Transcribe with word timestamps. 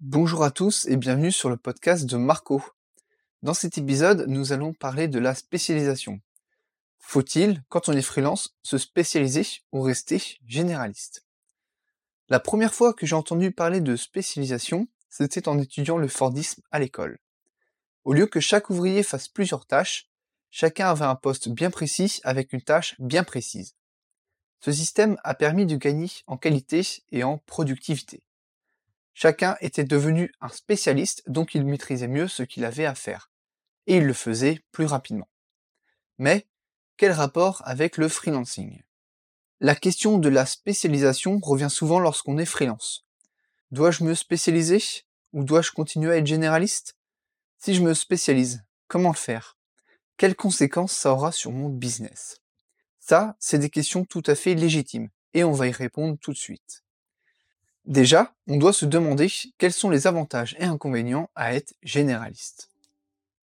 Bonjour 0.00 0.44
à 0.44 0.52
tous 0.52 0.86
et 0.86 0.96
bienvenue 0.96 1.32
sur 1.32 1.50
le 1.50 1.56
podcast 1.56 2.06
de 2.06 2.16
Marco. 2.16 2.62
Dans 3.42 3.52
cet 3.52 3.78
épisode, 3.78 4.26
nous 4.28 4.52
allons 4.52 4.72
parler 4.72 5.08
de 5.08 5.18
la 5.18 5.34
spécialisation. 5.34 6.20
Faut-il, 7.00 7.64
quand 7.68 7.88
on 7.88 7.94
est 7.94 8.02
freelance, 8.02 8.56
se 8.62 8.78
spécialiser 8.78 9.44
ou 9.72 9.80
rester 9.80 10.22
généraliste? 10.46 11.26
La 12.28 12.38
première 12.38 12.74
fois 12.74 12.94
que 12.94 13.06
j'ai 13.06 13.16
entendu 13.16 13.50
parler 13.50 13.80
de 13.80 13.96
spécialisation, 13.96 14.86
c'était 15.08 15.48
en 15.48 15.58
étudiant 15.58 15.98
le 15.98 16.06
Fordisme 16.06 16.62
à 16.70 16.78
l'école. 16.78 17.18
Au 18.04 18.12
lieu 18.12 18.28
que 18.28 18.38
chaque 18.38 18.70
ouvrier 18.70 19.02
fasse 19.02 19.26
plusieurs 19.26 19.66
tâches, 19.66 20.08
chacun 20.48 20.90
avait 20.90 21.06
un 21.06 21.16
poste 21.16 21.48
bien 21.48 21.72
précis 21.72 22.20
avec 22.22 22.52
une 22.52 22.62
tâche 22.62 22.94
bien 23.00 23.24
précise. 23.24 23.74
Ce 24.60 24.70
système 24.70 25.16
a 25.24 25.34
permis 25.34 25.66
de 25.66 25.74
gagner 25.74 26.08
en 26.28 26.36
qualité 26.36 26.86
et 27.10 27.24
en 27.24 27.38
productivité. 27.38 28.22
Chacun 29.20 29.56
était 29.60 29.82
devenu 29.82 30.32
un 30.40 30.48
spécialiste, 30.48 31.24
donc 31.28 31.56
il 31.56 31.64
maîtrisait 31.64 32.06
mieux 32.06 32.28
ce 32.28 32.44
qu'il 32.44 32.64
avait 32.64 32.84
à 32.84 32.94
faire. 32.94 33.32
Et 33.88 33.96
il 33.96 34.04
le 34.04 34.12
faisait 34.12 34.62
plus 34.70 34.84
rapidement. 34.84 35.26
Mais, 36.18 36.46
quel 36.96 37.10
rapport 37.10 37.60
avec 37.64 37.96
le 37.96 38.08
freelancing? 38.08 38.80
La 39.58 39.74
question 39.74 40.18
de 40.18 40.28
la 40.28 40.46
spécialisation 40.46 41.40
revient 41.42 41.68
souvent 41.68 41.98
lorsqu'on 41.98 42.38
est 42.38 42.44
freelance. 42.44 43.08
Dois-je 43.72 44.04
me 44.04 44.14
spécialiser? 44.14 44.80
Ou 45.32 45.42
dois-je 45.42 45.72
continuer 45.72 46.12
à 46.12 46.18
être 46.18 46.26
généraliste? 46.28 46.96
Si 47.58 47.74
je 47.74 47.82
me 47.82 47.94
spécialise, 47.94 48.62
comment 48.86 49.10
le 49.10 49.16
faire? 49.16 49.58
Quelles 50.16 50.36
conséquences 50.36 50.92
ça 50.92 51.10
aura 51.10 51.32
sur 51.32 51.50
mon 51.50 51.70
business? 51.70 52.40
Ça, 53.00 53.34
c'est 53.40 53.58
des 53.58 53.68
questions 53.68 54.04
tout 54.04 54.22
à 54.26 54.36
fait 54.36 54.54
légitimes, 54.54 55.08
et 55.34 55.42
on 55.42 55.50
va 55.50 55.66
y 55.66 55.72
répondre 55.72 56.16
tout 56.20 56.32
de 56.32 56.38
suite. 56.38 56.84
Déjà, 57.88 58.34
on 58.46 58.58
doit 58.58 58.74
se 58.74 58.84
demander 58.84 59.32
quels 59.56 59.72
sont 59.72 59.88
les 59.88 60.06
avantages 60.06 60.54
et 60.58 60.64
inconvénients 60.64 61.30
à 61.34 61.54
être 61.54 61.72
généraliste. 61.82 62.70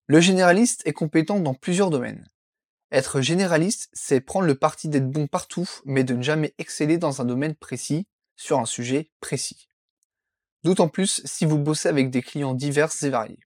Le 0.05 0.21
généraliste 0.21 0.83
est 0.85 0.93
compétent 0.93 1.39
dans 1.39 1.55
plusieurs 1.55 1.89
domaines. 1.89 2.29
Être 2.91 3.21
généraliste, 3.21 3.89
c'est 3.93 4.21
prendre 4.21 4.45
le 4.45 4.53
parti 4.53 4.87
d'être 4.87 5.09
bon 5.09 5.25
partout, 5.25 5.67
mais 5.83 6.03
de 6.03 6.13
ne 6.13 6.21
jamais 6.21 6.53
exceller 6.59 6.99
dans 6.99 7.23
un 7.23 7.25
domaine 7.25 7.55
précis, 7.55 8.05
sur 8.35 8.59
un 8.59 8.67
sujet 8.67 9.09
précis. 9.19 9.67
D'autant 10.63 10.89
plus 10.89 11.23
si 11.25 11.45
vous 11.45 11.57
bossez 11.57 11.89
avec 11.89 12.11
des 12.11 12.21
clients 12.21 12.53
divers 12.53 12.91
et 13.01 13.09
variés. 13.09 13.39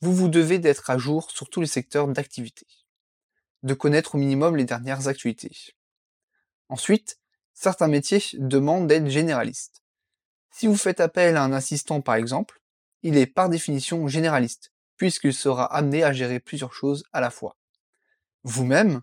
Vous 0.00 0.12
vous 0.12 0.28
devez 0.28 0.58
d'être 0.58 0.90
à 0.90 0.98
jour 0.98 1.30
sur 1.30 1.48
tous 1.48 1.60
les 1.60 1.68
secteurs 1.68 2.08
d'activité. 2.08 2.66
De 3.62 3.74
connaître 3.74 4.16
au 4.16 4.18
minimum 4.18 4.56
les 4.56 4.64
dernières 4.64 5.06
actualités. 5.06 5.76
Ensuite, 6.68 7.20
certains 7.52 7.86
métiers 7.88 8.24
demandent 8.32 8.88
d'être 8.88 9.08
généraliste. 9.08 9.83
Si 10.56 10.68
vous 10.68 10.76
faites 10.76 11.00
appel 11.00 11.36
à 11.36 11.42
un 11.42 11.52
assistant 11.52 12.00
par 12.00 12.14
exemple, 12.14 12.60
il 13.02 13.16
est 13.16 13.26
par 13.26 13.48
définition 13.48 14.06
généraliste, 14.06 14.70
puisqu'il 14.96 15.34
sera 15.34 15.64
amené 15.64 16.04
à 16.04 16.12
gérer 16.12 16.38
plusieurs 16.38 16.72
choses 16.72 17.02
à 17.12 17.20
la 17.20 17.30
fois. 17.30 17.56
Vous-même, 18.44 19.00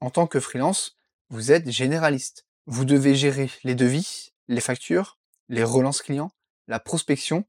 en 0.00 0.08
tant 0.08 0.26
que 0.26 0.40
freelance, 0.40 0.96
vous 1.28 1.52
êtes 1.52 1.70
généraliste. 1.70 2.46
Vous 2.64 2.86
devez 2.86 3.14
gérer 3.14 3.50
les 3.64 3.74
devis, 3.74 4.32
les 4.48 4.62
factures, 4.62 5.18
les 5.50 5.62
relances 5.62 6.00
clients, 6.00 6.32
la 6.68 6.80
prospection, 6.80 7.44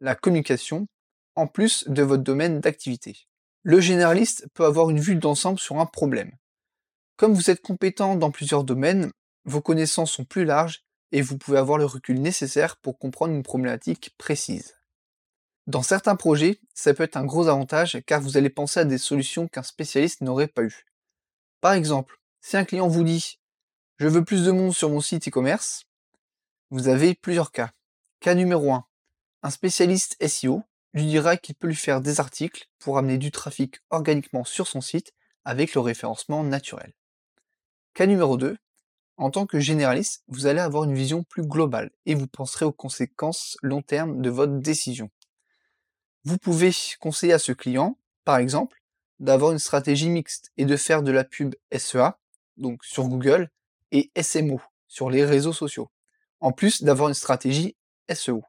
la 0.00 0.14
communication, 0.14 0.86
en 1.34 1.46
plus 1.46 1.88
de 1.88 2.02
votre 2.02 2.22
domaine 2.22 2.60
d'activité. 2.60 3.26
Le 3.62 3.80
généraliste 3.80 4.46
peut 4.52 4.66
avoir 4.66 4.90
une 4.90 5.00
vue 5.00 5.16
d'ensemble 5.16 5.58
sur 5.58 5.80
un 5.80 5.86
problème. 5.86 6.32
Comme 7.16 7.32
vous 7.32 7.48
êtes 7.48 7.62
compétent 7.62 8.16
dans 8.16 8.30
plusieurs 8.30 8.64
domaines, 8.64 9.10
vos 9.46 9.62
connaissances 9.62 10.12
sont 10.12 10.26
plus 10.26 10.44
larges 10.44 10.84
et 11.12 11.22
vous 11.22 11.38
pouvez 11.38 11.58
avoir 11.58 11.78
le 11.78 11.84
recul 11.84 12.20
nécessaire 12.20 12.76
pour 12.76 12.98
comprendre 12.98 13.34
une 13.34 13.42
problématique 13.42 14.14
précise. 14.18 14.76
Dans 15.66 15.82
certains 15.82 16.16
projets, 16.16 16.60
ça 16.74 16.94
peut 16.94 17.02
être 17.02 17.16
un 17.16 17.24
gros 17.24 17.48
avantage 17.48 18.00
car 18.06 18.20
vous 18.20 18.36
allez 18.36 18.50
penser 18.50 18.80
à 18.80 18.84
des 18.84 18.98
solutions 18.98 19.48
qu'un 19.48 19.62
spécialiste 19.62 20.22
n'aurait 20.22 20.48
pas 20.48 20.62
eu. 20.62 20.86
Par 21.60 21.72
exemple, 21.72 22.18
si 22.40 22.56
un 22.56 22.64
client 22.64 22.88
vous 22.88 23.04
dit 23.04 23.38
je 23.98 24.06
veux 24.06 24.24
plus 24.24 24.44
de 24.44 24.52
monde 24.52 24.72
sur 24.72 24.90
mon 24.90 25.00
site 25.00 25.28
e-commerce, 25.28 25.84
vous 26.70 26.88
avez 26.88 27.14
plusieurs 27.14 27.50
cas. 27.50 27.72
Cas 28.20 28.34
numéro 28.34 28.72
1. 28.72 28.86
Un 29.42 29.50
spécialiste 29.50 30.16
SEO 30.26 30.62
lui 30.94 31.06
dira 31.06 31.36
qu'il 31.36 31.54
peut 31.54 31.66
lui 31.66 31.74
faire 31.74 32.00
des 32.00 32.20
articles 32.20 32.68
pour 32.78 32.96
amener 32.96 33.18
du 33.18 33.30
trafic 33.30 33.80
organiquement 33.90 34.44
sur 34.44 34.66
son 34.66 34.80
site 34.80 35.12
avec 35.44 35.74
le 35.74 35.80
référencement 35.80 36.44
naturel. 36.44 36.92
Cas 37.94 38.06
numéro 38.06 38.36
2. 38.36 38.56
En 39.18 39.30
tant 39.30 39.46
que 39.46 39.58
généraliste, 39.58 40.22
vous 40.28 40.46
allez 40.46 40.60
avoir 40.60 40.84
une 40.84 40.94
vision 40.94 41.24
plus 41.24 41.42
globale 41.42 41.90
et 42.06 42.14
vous 42.14 42.28
penserez 42.28 42.64
aux 42.64 42.72
conséquences 42.72 43.58
long 43.62 43.82
terme 43.82 44.22
de 44.22 44.30
votre 44.30 44.60
décision. 44.60 45.10
Vous 46.22 46.38
pouvez 46.38 46.70
conseiller 47.00 47.32
à 47.32 47.40
ce 47.40 47.50
client, 47.50 47.98
par 48.24 48.36
exemple, 48.36 48.80
d'avoir 49.18 49.50
une 49.50 49.58
stratégie 49.58 50.08
mixte 50.08 50.52
et 50.56 50.66
de 50.66 50.76
faire 50.76 51.02
de 51.02 51.10
la 51.10 51.24
pub 51.24 51.56
SEA, 51.76 52.16
donc 52.58 52.84
sur 52.84 53.08
Google, 53.08 53.50
et 53.90 54.12
SMO, 54.22 54.60
sur 54.86 55.10
les 55.10 55.24
réseaux 55.24 55.52
sociaux, 55.52 55.90
en 56.38 56.52
plus 56.52 56.84
d'avoir 56.84 57.08
une 57.08 57.14
stratégie 57.14 57.76
SEO. 58.14 58.44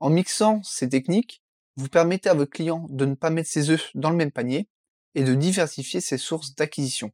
En 0.00 0.08
mixant 0.08 0.62
ces 0.62 0.88
techniques, 0.88 1.42
vous 1.76 1.88
permettez 1.88 2.30
à 2.30 2.34
votre 2.34 2.50
client 2.50 2.86
de 2.88 3.04
ne 3.04 3.14
pas 3.14 3.28
mettre 3.28 3.50
ses 3.50 3.68
œufs 3.68 3.90
dans 3.94 4.08
le 4.08 4.16
même 4.16 4.32
panier 4.32 4.70
et 5.14 5.22
de 5.22 5.34
diversifier 5.34 6.00
ses 6.00 6.16
sources 6.16 6.54
d'acquisition, 6.54 7.12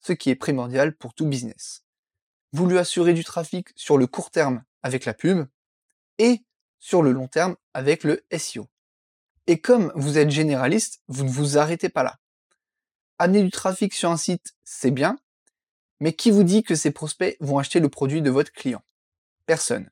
ce 0.00 0.12
qui 0.12 0.30
est 0.30 0.36
primordial 0.36 0.94
pour 0.94 1.12
tout 1.12 1.26
business 1.26 1.83
vous 2.54 2.68
lui 2.68 2.78
assurez 2.78 3.14
du 3.14 3.24
trafic 3.24 3.70
sur 3.74 3.98
le 3.98 4.06
court 4.06 4.30
terme 4.30 4.62
avec 4.84 5.06
la 5.06 5.12
pub 5.12 5.44
et 6.18 6.44
sur 6.78 7.02
le 7.02 7.10
long 7.10 7.26
terme 7.26 7.56
avec 7.74 8.04
le 8.04 8.24
SEO. 8.30 8.68
Et 9.48 9.60
comme 9.60 9.90
vous 9.96 10.18
êtes 10.18 10.30
généraliste, 10.30 11.02
vous 11.08 11.24
ne 11.24 11.30
vous 11.30 11.58
arrêtez 11.58 11.88
pas 11.88 12.04
là. 12.04 12.20
Amener 13.18 13.42
du 13.42 13.50
trafic 13.50 13.92
sur 13.92 14.08
un 14.08 14.16
site, 14.16 14.54
c'est 14.62 14.92
bien, 14.92 15.18
mais 15.98 16.12
qui 16.12 16.30
vous 16.30 16.44
dit 16.44 16.62
que 16.62 16.76
ces 16.76 16.92
prospects 16.92 17.36
vont 17.40 17.58
acheter 17.58 17.80
le 17.80 17.88
produit 17.88 18.22
de 18.22 18.30
votre 18.30 18.52
client? 18.52 18.84
Personne. 19.46 19.90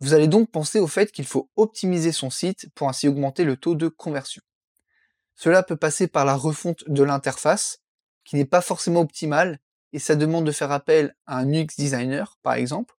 Vous 0.00 0.12
allez 0.12 0.26
donc 0.26 0.50
penser 0.50 0.80
au 0.80 0.88
fait 0.88 1.12
qu'il 1.12 1.24
faut 1.24 1.50
optimiser 1.54 2.10
son 2.10 2.30
site 2.30 2.68
pour 2.74 2.88
ainsi 2.88 3.06
augmenter 3.06 3.44
le 3.44 3.56
taux 3.56 3.76
de 3.76 3.86
conversion. 3.86 4.42
Cela 5.36 5.62
peut 5.62 5.76
passer 5.76 6.08
par 6.08 6.24
la 6.24 6.34
refonte 6.34 6.82
de 6.88 7.04
l'interface, 7.04 7.78
qui 8.24 8.34
n'est 8.34 8.44
pas 8.44 8.60
forcément 8.60 9.02
optimale 9.02 9.60
et 9.92 9.98
ça 9.98 10.16
demande 10.16 10.46
de 10.46 10.52
faire 10.52 10.72
appel 10.72 11.14
à 11.26 11.38
un 11.38 11.52
UX 11.52 11.76
designer, 11.76 12.38
par 12.42 12.54
exemple. 12.54 12.94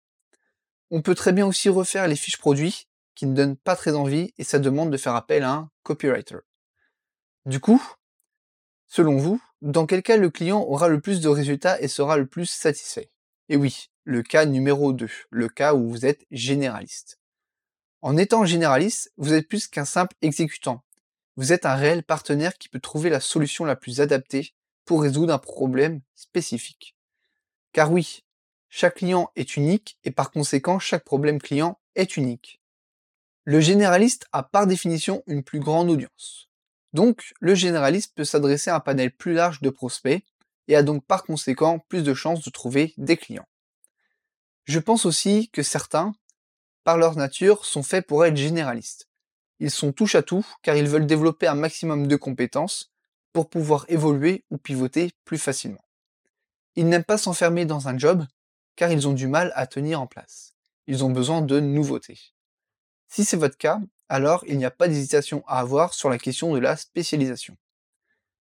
On 0.89 1.01
peut 1.01 1.15
très 1.15 1.33
bien 1.33 1.45
aussi 1.45 1.69
refaire 1.69 2.07
les 2.07 2.15
fiches 2.15 2.37
produits 2.37 2.87
qui 3.15 3.25
ne 3.25 3.35
donnent 3.35 3.57
pas 3.57 3.75
très 3.75 3.95
envie 3.95 4.33
et 4.37 4.43
ça 4.43 4.59
demande 4.59 4.91
de 4.91 4.97
faire 4.97 5.15
appel 5.15 5.43
à 5.43 5.51
un 5.51 5.71
copywriter. 5.83 6.37
Du 7.45 7.59
coup, 7.59 7.81
selon 8.87 9.17
vous, 9.17 9.41
dans 9.61 9.85
quel 9.85 10.03
cas 10.03 10.17
le 10.17 10.29
client 10.29 10.61
aura 10.61 10.87
le 10.87 11.01
plus 11.01 11.19
de 11.19 11.29
résultats 11.29 11.81
et 11.81 11.87
sera 11.87 12.17
le 12.17 12.27
plus 12.27 12.45
satisfait? 12.45 13.11
Et 13.49 13.57
oui, 13.57 13.89
le 14.03 14.21
cas 14.21 14.45
numéro 14.45 14.93
2, 14.93 15.09
le 15.29 15.49
cas 15.49 15.73
où 15.73 15.89
vous 15.89 16.05
êtes 16.05 16.25
généraliste. 16.31 17.19
En 18.01 18.15
étant 18.17 18.45
généraliste, 18.45 19.11
vous 19.17 19.33
êtes 19.33 19.47
plus 19.47 19.67
qu'un 19.67 19.85
simple 19.85 20.15
exécutant. 20.21 20.83
Vous 21.35 21.53
êtes 21.53 21.65
un 21.65 21.75
réel 21.75 22.03
partenaire 22.03 22.57
qui 22.57 22.69
peut 22.69 22.79
trouver 22.79 23.09
la 23.09 23.19
solution 23.19 23.65
la 23.65 23.75
plus 23.75 23.99
adaptée 23.99 24.53
pour 24.87 25.03
résoudre 25.03 25.33
un 25.33 25.37
problème 25.37 26.01
spécifique. 26.15 26.95
Car 27.73 27.91
oui, 27.91 28.23
chaque 28.69 28.95
client 28.95 29.29
est 29.35 29.55
unique 29.55 29.99
et 30.03 30.11
par 30.11 30.31
conséquent 30.31 30.79
chaque 30.79 31.03
problème 31.03 31.39
client 31.39 31.79
est 31.95 32.17
unique. 32.17 32.59
Le 33.43 33.59
généraliste 33.59 34.25
a 34.31 34.43
par 34.43 34.65
définition 34.65 35.23
une 35.27 35.43
plus 35.43 35.59
grande 35.59 35.89
audience. 35.89 36.49
Donc 36.93 37.33
le 37.39 37.53
généraliste 37.53 38.15
peut 38.15 38.23
s'adresser 38.23 38.69
à 38.69 38.75
un 38.75 38.79
panel 38.79 39.11
plus 39.11 39.33
large 39.33 39.61
de 39.61 39.69
prospects 39.69 40.23
et 40.67 40.75
a 40.75 40.83
donc 40.83 41.05
par 41.05 41.23
conséquent 41.23 41.79
plus 41.87 42.03
de 42.03 42.13
chances 42.13 42.43
de 42.43 42.49
trouver 42.49 42.93
des 42.97 43.17
clients. 43.17 43.47
Je 44.65 44.79
pense 44.79 45.05
aussi 45.05 45.49
que 45.49 45.63
certains, 45.63 46.13
par 46.83 46.97
leur 46.97 47.15
nature, 47.15 47.65
sont 47.65 47.83
faits 47.83 48.07
pour 48.07 48.25
être 48.25 48.37
généralistes. 48.37 49.07
Ils 49.59 49.71
sont 49.71 49.91
touche 49.91 50.15
à 50.15 50.23
tout 50.23 50.45
car 50.61 50.77
ils 50.77 50.87
veulent 50.87 51.07
développer 51.07 51.47
un 51.47 51.55
maximum 51.55 52.07
de 52.07 52.15
compétences 52.15 52.91
pouvoir 53.43 53.85
évoluer 53.89 54.43
ou 54.49 54.57
pivoter 54.57 55.11
plus 55.25 55.37
facilement. 55.37 55.83
Ils 56.75 56.87
n'aiment 56.87 57.03
pas 57.03 57.17
s'enfermer 57.17 57.65
dans 57.65 57.87
un 57.87 57.97
job 57.97 58.25
car 58.75 58.91
ils 58.91 59.07
ont 59.07 59.13
du 59.13 59.27
mal 59.27 59.51
à 59.55 59.67
tenir 59.67 59.99
en 59.99 60.07
place. 60.07 60.53
Ils 60.85 61.03
ont 61.03 61.09
besoin 61.09 61.41
de 61.41 61.59
nouveautés. 61.59 62.19
Si 63.09 63.25
c'est 63.25 63.37
votre 63.37 63.57
cas, 63.57 63.79
alors 64.09 64.43
il 64.47 64.57
n'y 64.57 64.65
a 64.65 64.71
pas 64.71 64.87
d'hésitation 64.87 65.43
à 65.47 65.59
avoir 65.59 65.93
sur 65.93 66.09
la 66.09 66.17
question 66.17 66.53
de 66.53 66.59
la 66.59 66.77
spécialisation. 66.77 67.57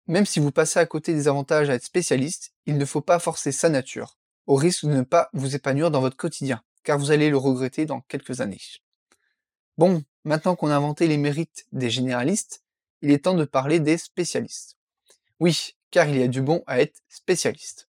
Même 0.07 0.27
si 0.27 0.39
vous 0.39 0.53
passez 0.53 0.79
à 0.79 0.87
côté 0.87 1.15
des 1.15 1.27
avantages 1.27 1.69
à 1.69 1.75
être 1.75 1.85
spécialiste, 1.85 2.53
il 2.67 2.79
ne 2.79 2.85
faut 2.85 3.01
pas 3.01 3.19
forcer 3.19 3.51
sa 3.51 3.69
nature, 3.69 4.19
au 4.47 4.55
risque 4.55 4.85
de 4.85 4.93
ne 4.93 5.03
pas 5.03 5.31
vous 5.33 5.57
épanouir 5.57 5.91
dans 5.91 6.01
votre 6.01 6.17
quotidien, 6.17 6.63
car 6.85 6.99
vous 6.99 7.11
allez 7.11 7.31
le 7.31 7.37
regretter 7.37 7.87
dans 7.87 8.03
quelques 8.03 8.41
années. 8.41 8.61
Bon, 9.79 10.05
maintenant 10.25 10.55
qu'on 10.55 10.71
a 10.71 10.77
inventé 10.77 11.09
les 11.09 11.17
mérites 11.17 11.67
des 11.73 11.91
généralistes, 11.91 12.63
il 13.03 13.11
est 13.11 13.25
temps 13.25 13.35
de 13.35 13.45
parler 13.45 13.81
des 13.81 13.99
spécialistes. 13.99 14.76
Oui, 15.41 15.77
car 15.91 16.09
il 16.09 16.19
y 16.19 16.23
a 16.23 16.29
du 16.29 16.43
bon 16.43 16.63
à 16.67 16.81
être 16.81 17.01
spécialiste. 17.09 17.89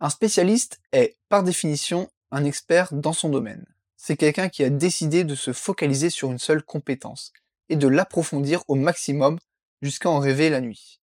Un 0.00 0.10
spécialiste 0.10 0.80
est, 0.92 1.16
par 1.28 1.42
définition, 1.42 2.10
un 2.30 2.44
expert 2.44 2.92
dans 2.92 3.12
son 3.12 3.28
domaine. 3.28 3.64
c'est 3.96 4.16
quelqu'un 4.16 4.50
qui 4.50 4.62
a 4.64 4.68
décidé 4.68 5.24
de 5.24 5.34
se 5.34 5.54
focaliser 5.54 6.10
sur 6.10 6.30
une 6.30 6.38
seule 6.38 6.62
compétence 6.62 7.32
et 7.70 7.76
de 7.76 7.88
l'approfondir 7.88 8.62
au 8.68 8.74
maximum 8.74 9.38
jusqu'à 9.80 10.10
en 10.10 10.18
rêver 10.18 10.50
la 10.50 10.60
nuit, 10.60 11.00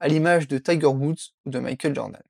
à 0.00 0.08
l'image 0.08 0.46
de 0.46 0.58
Tiger 0.58 0.86
Woods 0.86 1.32
ou 1.46 1.50
de 1.50 1.58
Michael 1.58 1.94
Jordan. 1.94 2.22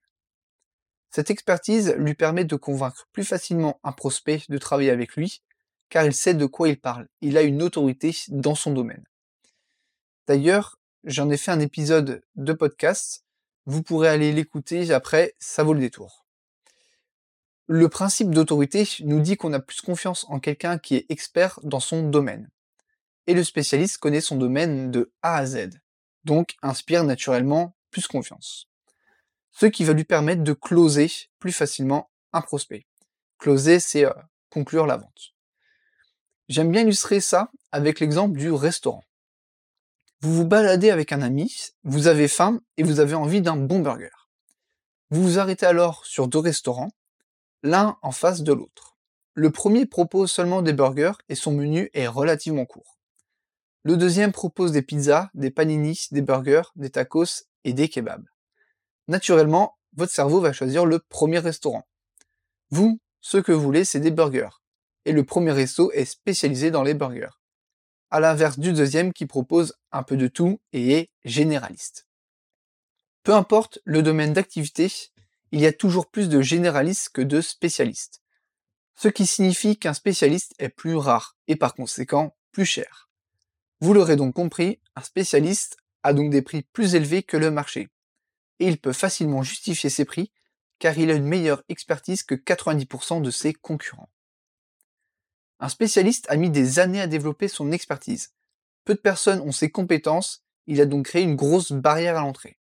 Cette 1.10 1.30
expertise 1.30 1.94
lui 1.98 2.14
permet 2.14 2.44
de 2.44 2.56
convaincre 2.56 3.08
plus 3.10 3.24
facilement 3.24 3.80
un 3.82 3.92
prospect 3.92 4.42
de 4.48 4.58
travailler 4.58 4.90
avec 4.90 5.16
lui, 5.16 5.42
car 5.88 6.04
il 6.04 6.14
sait 6.14 6.34
de 6.34 6.46
quoi 6.46 6.68
il 6.68 6.78
parle, 6.78 7.08
il 7.20 7.36
a 7.36 7.42
une 7.42 7.62
autorité 7.62 8.14
dans 8.28 8.54
son 8.54 8.72
domaine. 8.72 9.04
D'ailleurs, 10.26 10.78
j'en 11.06 11.30
ai 11.30 11.36
fait 11.36 11.52
un 11.52 11.60
épisode 11.60 12.22
de 12.34 12.52
podcast, 12.52 13.24
vous 13.64 13.82
pourrez 13.82 14.08
aller 14.08 14.32
l'écouter 14.32 14.92
après, 14.92 15.34
ça 15.38 15.62
vaut 15.62 15.72
le 15.72 15.80
détour. 15.80 16.26
Le 17.68 17.88
principe 17.88 18.30
d'autorité 18.30 18.86
nous 19.00 19.20
dit 19.20 19.36
qu'on 19.36 19.52
a 19.52 19.60
plus 19.60 19.80
confiance 19.80 20.26
en 20.28 20.40
quelqu'un 20.40 20.78
qui 20.78 20.96
est 20.96 21.06
expert 21.08 21.58
dans 21.62 21.80
son 21.80 22.08
domaine. 22.08 22.50
Et 23.26 23.34
le 23.34 23.42
spécialiste 23.42 23.98
connaît 23.98 24.20
son 24.20 24.36
domaine 24.36 24.90
de 24.90 25.12
A 25.22 25.36
à 25.36 25.46
Z, 25.46 25.70
donc 26.24 26.56
inspire 26.62 27.02
naturellement 27.02 27.76
plus 27.90 28.06
confiance. 28.06 28.68
Ce 29.52 29.66
qui 29.66 29.84
va 29.84 29.94
lui 29.94 30.04
permettre 30.04 30.42
de 30.42 30.52
closer 30.52 31.10
plus 31.38 31.52
facilement 31.52 32.10
un 32.32 32.40
prospect. 32.40 32.86
Closer, 33.38 33.80
c'est 33.80 34.04
euh, 34.04 34.12
conclure 34.50 34.86
la 34.86 34.96
vente. 34.96 35.34
J'aime 36.48 36.70
bien 36.70 36.82
illustrer 36.82 37.20
ça 37.20 37.50
avec 37.72 37.98
l'exemple 37.98 38.38
du 38.38 38.52
restaurant. 38.52 39.02
Vous 40.20 40.34
vous 40.34 40.46
baladez 40.46 40.90
avec 40.90 41.12
un 41.12 41.20
ami, 41.20 41.54
vous 41.84 42.06
avez 42.06 42.26
faim 42.26 42.60
et 42.76 42.82
vous 42.82 43.00
avez 43.00 43.14
envie 43.14 43.42
d'un 43.42 43.56
bon 43.56 43.80
burger. 43.80 44.08
Vous 45.10 45.22
vous 45.22 45.38
arrêtez 45.38 45.66
alors 45.66 46.06
sur 46.06 46.26
deux 46.26 46.38
restaurants 46.38 46.90
l'un 47.62 47.98
en 48.02 48.12
face 48.12 48.42
de 48.42 48.52
l'autre. 48.52 48.96
Le 49.34 49.50
premier 49.50 49.84
propose 49.84 50.32
seulement 50.32 50.62
des 50.62 50.72
burgers 50.72 51.18
et 51.28 51.34
son 51.34 51.52
menu 51.52 51.90
est 51.92 52.06
relativement 52.06 52.64
court. 52.64 52.98
Le 53.82 53.96
deuxième 53.96 54.32
propose 54.32 54.72
des 54.72 54.82
pizzas, 54.82 55.30
des 55.34 55.50
paninis, 55.50 56.06
des 56.10 56.22
burgers, 56.22 56.70
des 56.76 56.90
tacos 56.90 57.44
et 57.64 57.72
des 57.72 57.88
kebabs. 57.88 58.26
Naturellement, 59.08 59.76
votre 59.94 60.12
cerveau 60.12 60.40
va 60.40 60.52
choisir 60.52 60.86
le 60.86 60.98
premier 60.98 61.38
restaurant. 61.38 61.86
Vous, 62.70 62.98
ce 63.20 63.36
que 63.36 63.52
vous 63.52 63.62
voulez, 63.62 63.84
c'est 63.84 64.00
des 64.00 64.10
burgers. 64.10 64.48
Et 65.04 65.12
le 65.12 65.24
premier 65.24 65.52
resto 65.52 65.92
est 65.92 66.04
spécialisé 66.04 66.70
dans 66.70 66.82
les 66.82 66.94
burgers. 66.94 67.36
À 68.10 68.20
l'inverse 68.20 68.58
du 68.58 68.72
deuxième 68.72 69.12
qui 69.12 69.26
propose 69.26 69.74
un 69.92 70.02
peu 70.02 70.16
de 70.16 70.28
tout 70.28 70.60
et 70.72 70.92
est 70.92 71.10
généraliste. 71.24 72.06
Peu 73.22 73.34
importe 73.34 73.80
le 73.84 74.02
domaine 74.02 74.32
d'activité, 74.32 74.92
il 75.50 75.60
y 75.60 75.66
a 75.66 75.72
toujours 75.72 76.10
plus 76.10 76.28
de 76.28 76.40
généralistes 76.40 77.10
que 77.10 77.22
de 77.22 77.40
spécialistes. 77.40 78.22
Ce 78.94 79.08
qui 79.08 79.26
signifie 79.26 79.76
qu'un 79.76 79.94
spécialiste 79.94 80.54
est 80.58 80.68
plus 80.68 80.94
rare 80.94 81.36
et 81.48 81.56
par 81.56 81.74
conséquent 81.74 82.36
plus 82.52 82.64
cher. 82.64 83.10
Vous 83.80 83.92
l'aurez 83.92 84.16
donc 84.16 84.34
compris, 84.34 84.80
un 84.94 85.02
spécialiste 85.02 85.76
a 86.02 86.12
donc 86.12 86.30
des 86.30 86.42
prix 86.42 86.62
plus 86.62 86.94
élevés 86.94 87.22
que 87.22 87.36
le 87.36 87.50
marché. 87.50 87.88
Et 88.60 88.68
il 88.68 88.78
peut 88.78 88.92
facilement 88.92 89.42
justifier 89.42 89.90
ses 89.90 90.04
prix 90.04 90.30
car 90.78 90.98
il 90.98 91.10
a 91.10 91.14
une 91.14 91.26
meilleure 91.26 91.62
expertise 91.68 92.22
que 92.22 92.34
90% 92.34 93.22
de 93.22 93.30
ses 93.30 93.52
concurrents. 93.52 94.10
Un 95.58 95.68
spécialiste 95.68 96.26
a 96.28 96.36
mis 96.36 96.50
des 96.50 96.78
années 96.78 97.00
à 97.00 97.06
développer 97.06 97.48
son 97.48 97.72
expertise. 97.72 98.34
Peu 98.84 98.94
de 98.94 99.00
personnes 99.00 99.40
ont 99.40 99.52
ses 99.52 99.70
compétences, 99.70 100.44
il 100.66 100.80
a 100.80 100.86
donc 100.86 101.06
créé 101.06 101.22
une 101.22 101.36
grosse 101.36 101.72
barrière 101.72 102.16
à 102.16 102.20
l'entrée. 102.20 102.58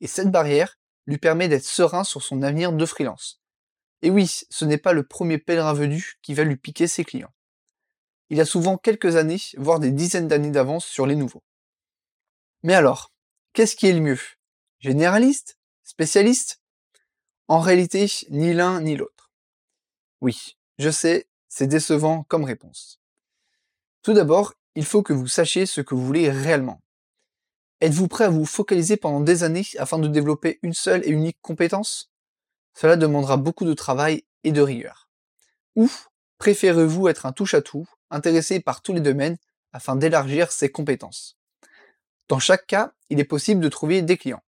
Et 0.00 0.06
cette 0.06 0.30
barrière, 0.30 0.78
lui 1.06 1.18
permet 1.18 1.48
d'être 1.48 1.64
serein 1.64 2.04
sur 2.04 2.22
son 2.22 2.42
avenir 2.42 2.72
de 2.72 2.86
freelance. 2.86 3.40
Et 4.02 4.10
oui, 4.10 4.28
ce 4.50 4.64
n'est 4.64 4.78
pas 4.78 4.92
le 4.92 5.06
premier 5.06 5.38
pèlerin 5.38 5.72
venu 5.72 6.14
qui 6.22 6.34
va 6.34 6.44
lui 6.44 6.56
piquer 6.56 6.86
ses 6.86 7.04
clients. 7.04 7.32
Il 8.28 8.40
a 8.40 8.44
souvent 8.44 8.76
quelques 8.76 9.16
années, 9.16 9.40
voire 9.56 9.78
des 9.78 9.92
dizaines 9.92 10.28
d'années 10.28 10.50
d'avance 10.50 10.84
sur 10.84 11.06
les 11.06 11.14
nouveaux. 11.14 11.44
Mais 12.62 12.74
alors, 12.74 13.12
qu'est-ce 13.52 13.76
qui 13.76 13.86
est 13.86 13.92
le 13.92 14.00
mieux? 14.00 14.20
Généraliste? 14.80 15.58
Spécialiste? 15.84 16.60
En 17.46 17.60
réalité, 17.60 18.06
ni 18.30 18.52
l'un 18.52 18.80
ni 18.80 18.96
l'autre. 18.96 19.30
Oui, 20.20 20.56
je 20.78 20.90
sais, 20.90 21.28
c'est 21.56 21.66
décevant 21.66 22.24
comme 22.24 22.44
réponse. 22.44 23.00
Tout 24.02 24.12
d'abord, 24.12 24.52
il 24.74 24.84
faut 24.84 25.02
que 25.02 25.14
vous 25.14 25.26
sachiez 25.26 25.64
ce 25.64 25.80
que 25.80 25.94
vous 25.94 26.04
voulez 26.04 26.30
réellement. 26.30 26.82
Êtes-vous 27.80 28.08
prêt 28.08 28.24
à 28.24 28.28
vous 28.28 28.44
focaliser 28.44 28.98
pendant 28.98 29.20
des 29.20 29.42
années 29.42 29.64
afin 29.78 29.98
de 29.98 30.06
développer 30.06 30.58
une 30.60 30.74
seule 30.74 31.02
et 31.06 31.08
unique 31.08 31.38
compétence? 31.40 32.12
Cela 32.74 32.96
demandera 32.96 33.38
beaucoup 33.38 33.64
de 33.64 33.72
travail 33.72 34.26
et 34.44 34.52
de 34.52 34.60
rigueur. 34.60 35.08
Ou 35.76 35.90
préférez-vous 36.36 37.08
être 37.08 37.24
un 37.24 37.32
touche-à-tout, 37.32 37.86
intéressé 38.10 38.60
par 38.60 38.82
tous 38.82 38.92
les 38.92 39.00
domaines 39.00 39.38
afin 39.72 39.96
d'élargir 39.96 40.52
ses 40.52 40.68
compétences? 40.68 41.38
Dans 42.28 42.38
chaque 42.38 42.66
cas, 42.66 42.92
il 43.08 43.18
est 43.18 43.24
possible 43.24 43.62
de 43.62 43.70
trouver 43.70 44.02
des 44.02 44.18
clients. 44.18 44.44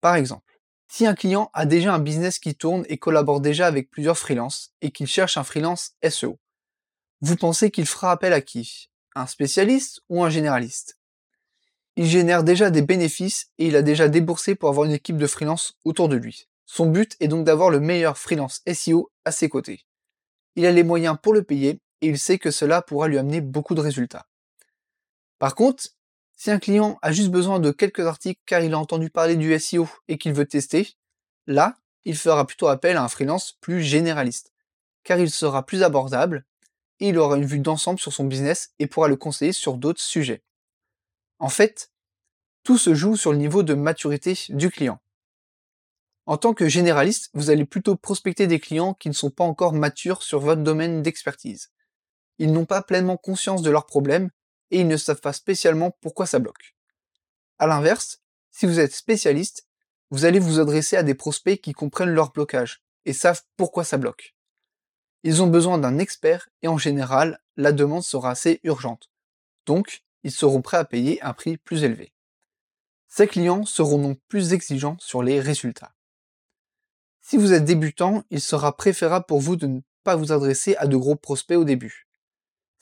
Par 0.00 0.16
exemple, 0.16 0.51
si 0.94 1.06
un 1.06 1.14
client 1.14 1.50
a 1.54 1.64
déjà 1.64 1.94
un 1.94 1.98
business 1.98 2.38
qui 2.38 2.54
tourne 2.54 2.84
et 2.86 2.98
collabore 2.98 3.40
déjà 3.40 3.66
avec 3.66 3.90
plusieurs 3.90 4.18
freelances 4.18 4.74
et 4.82 4.90
qu'il 4.90 5.06
cherche 5.06 5.38
un 5.38 5.42
freelance 5.42 5.92
SEO, 6.06 6.38
vous 7.22 7.36
pensez 7.36 7.70
qu'il 7.70 7.86
fera 7.86 8.10
appel 8.10 8.34
à 8.34 8.42
qui? 8.42 8.90
Un 9.14 9.26
spécialiste 9.26 10.02
ou 10.10 10.22
un 10.22 10.28
généraliste? 10.28 10.98
Il 11.96 12.04
génère 12.04 12.44
déjà 12.44 12.68
des 12.68 12.82
bénéfices 12.82 13.52
et 13.56 13.68
il 13.68 13.76
a 13.76 13.80
déjà 13.80 14.10
déboursé 14.10 14.54
pour 14.54 14.68
avoir 14.68 14.84
une 14.84 14.92
équipe 14.92 15.16
de 15.16 15.26
freelance 15.26 15.78
autour 15.86 16.10
de 16.10 16.16
lui. 16.16 16.46
Son 16.66 16.84
but 16.84 17.16
est 17.20 17.28
donc 17.28 17.46
d'avoir 17.46 17.70
le 17.70 17.80
meilleur 17.80 18.18
freelance 18.18 18.60
SEO 18.70 19.10
à 19.24 19.32
ses 19.32 19.48
côtés. 19.48 19.86
Il 20.56 20.66
a 20.66 20.72
les 20.72 20.84
moyens 20.84 21.16
pour 21.22 21.32
le 21.32 21.42
payer 21.42 21.80
et 22.02 22.08
il 22.08 22.18
sait 22.18 22.38
que 22.38 22.50
cela 22.50 22.82
pourra 22.82 23.08
lui 23.08 23.16
amener 23.16 23.40
beaucoup 23.40 23.74
de 23.74 23.80
résultats. 23.80 24.26
Par 25.38 25.54
contre, 25.54 25.84
si 26.42 26.50
un 26.50 26.58
client 26.58 26.98
a 27.02 27.12
juste 27.12 27.30
besoin 27.30 27.60
de 27.60 27.70
quelques 27.70 28.04
articles 28.04 28.42
car 28.46 28.62
il 28.62 28.74
a 28.74 28.78
entendu 28.80 29.10
parler 29.10 29.36
du 29.36 29.56
SEO 29.60 29.88
et 30.08 30.18
qu'il 30.18 30.32
veut 30.32 30.44
tester, 30.44 30.96
là, 31.46 31.76
il 32.04 32.16
fera 32.16 32.44
plutôt 32.48 32.66
appel 32.66 32.96
à 32.96 33.04
un 33.04 33.06
freelance 33.06 33.52
plus 33.60 33.80
généraliste, 33.80 34.52
car 35.04 35.20
il 35.20 35.30
sera 35.30 35.64
plus 35.64 35.84
abordable 35.84 36.44
et 36.98 37.10
il 37.10 37.18
aura 37.18 37.36
une 37.36 37.44
vue 37.44 37.60
d'ensemble 37.60 38.00
sur 38.00 38.12
son 38.12 38.24
business 38.24 38.74
et 38.80 38.88
pourra 38.88 39.06
le 39.06 39.14
conseiller 39.14 39.52
sur 39.52 39.76
d'autres 39.76 40.00
sujets. 40.00 40.42
En 41.38 41.48
fait, 41.48 41.92
tout 42.64 42.76
se 42.76 42.92
joue 42.92 43.14
sur 43.14 43.30
le 43.30 43.38
niveau 43.38 43.62
de 43.62 43.74
maturité 43.74 44.36
du 44.48 44.68
client. 44.68 44.98
En 46.26 46.38
tant 46.38 46.54
que 46.54 46.68
généraliste, 46.68 47.30
vous 47.34 47.50
allez 47.50 47.66
plutôt 47.66 47.94
prospecter 47.94 48.48
des 48.48 48.58
clients 48.58 48.94
qui 48.94 49.08
ne 49.08 49.14
sont 49.14 49.30
pas 49.30 49.44
encore 49.44 49.74
matures 49.74 50.24
sur 50.24 50.40
votre 50.40 50.62
domaine 50.62 51.02
d'expertise. 51.02 51.70
Ils 52.40 52.52
n'ont 52.52 52.66
pas 52.66 52.82
pleinement 52.82 53.16
conscience 53.16 53.62
de 53.62 53.70
leurs 53.70 53.86
problèmes 53.86 54.30
et 54.72 54.80
ils 54.80 54.88
ne 54.88 54.96
savent 54.96 55.20
pas 55.20 55.32
spécialement 55.32 55.92
pourquoi 56.00 56.26
ça 56.26 56.40
bloque. 56.40 56.74
À 57.58 57.68
l'inverse, 57.68 58.20
si 58.50 58.66
vous 58.66 58.80
êtes 58.80 58.92
spécialiste, 58.92 59.68
vous 60.10 60.24
allez 60.24 60.40
vous 60.40 60.58
adresser 60.58 60.96
à 60.96 61.04
des 61.04 61.14
prospects 61.14 61.60
qui 61.60 61.72
comprennent 61.72 62.10
leur 62.10 62.32
blocage 62.32 62.82
et 63.04 63.12
savent 63.12 63.42
pourquoi 63.56 63.84
ça 63.84 63.98
bloque. 63.98 64.34
Ils 65.22 65.42
ont 65.42 65.46
besoin 65.46 65.78
d'un 65.78 65.98
expert 65.98 66.48
et 66.62 66.68
en 66.68 66.78
général, 66.78 67.40
la 67.56 67.72
demande 67.72 68.02
sera 68.02 68.30
assez 68.30 68.60
urgente. 68.64 69.10
Donc, 69.66 70.02
ils 70.24 70.32
seront 70.32 70.62
prêts 70.62 70.78
à 70.78 70.84
payer 70.84 71.22
un 71.22 71.32
prix 71.34 71.56
plus 71.56 71.84
élevé. 71.84 72.12
Ces 73.08 73.28
clients 73.28 73.64
seront 73.64 73.98
donc 73.98 74.18
plus 74.28 74.54
exigeants 74.54 74.96
sur 74.98 75.22
les 75.22 75.38
résultats. 75.38 75.94
Si 77.20 77.36
vous 77.36 77.52
êtes 77.52 77.64
débutant, 77.64 78.24
il 78.30 78.40
sera 78.40 78.76
préférable 78.76 79.26
pour 79.26 79.40
vous 79.40 79.56
de 79.56 79.66
ne 79.66 79.80
pas 80.02 80.16
vous 80.16 80.32
adresser 80.32 80.74
à 80.76 80.86
de 80.86 80.96
gros 80.96 81.14
prospects 81.14 81.56
au 81.56 81.64
début. 81.64 82.08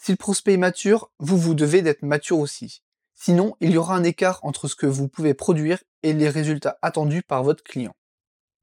Si 0.02 0.12
le 0.12 0.16
prospect 0.16 0.54
est 0.54 0.56
mature, 0.56 1.10
vous 1.18 1.36
vous 1.36 1.52
devez 1.52 1.82
d'être 1.82 2.00
mature 2.00 2.38
aussi. 2.38 2.82
Sinon, 3.12 3.54
il 3.60 3.70
y 3.70 3.76
aura 3.76 3.94
un 3.94 4.02
écart 4.02 4.40
entre 4.44 4.66
ce 4.66 4.74
que 4.74 4.86
vous 4.86 5.08
pouvez 5.08 5.34
produire 5.34 5.78
et 6.02 6.14
les 6.14 6.30
résultats 6.30 6.78
attendus 6.80 7.22
par 7.22 7.42
votre 7.42 7.62
client. 7.62 7.94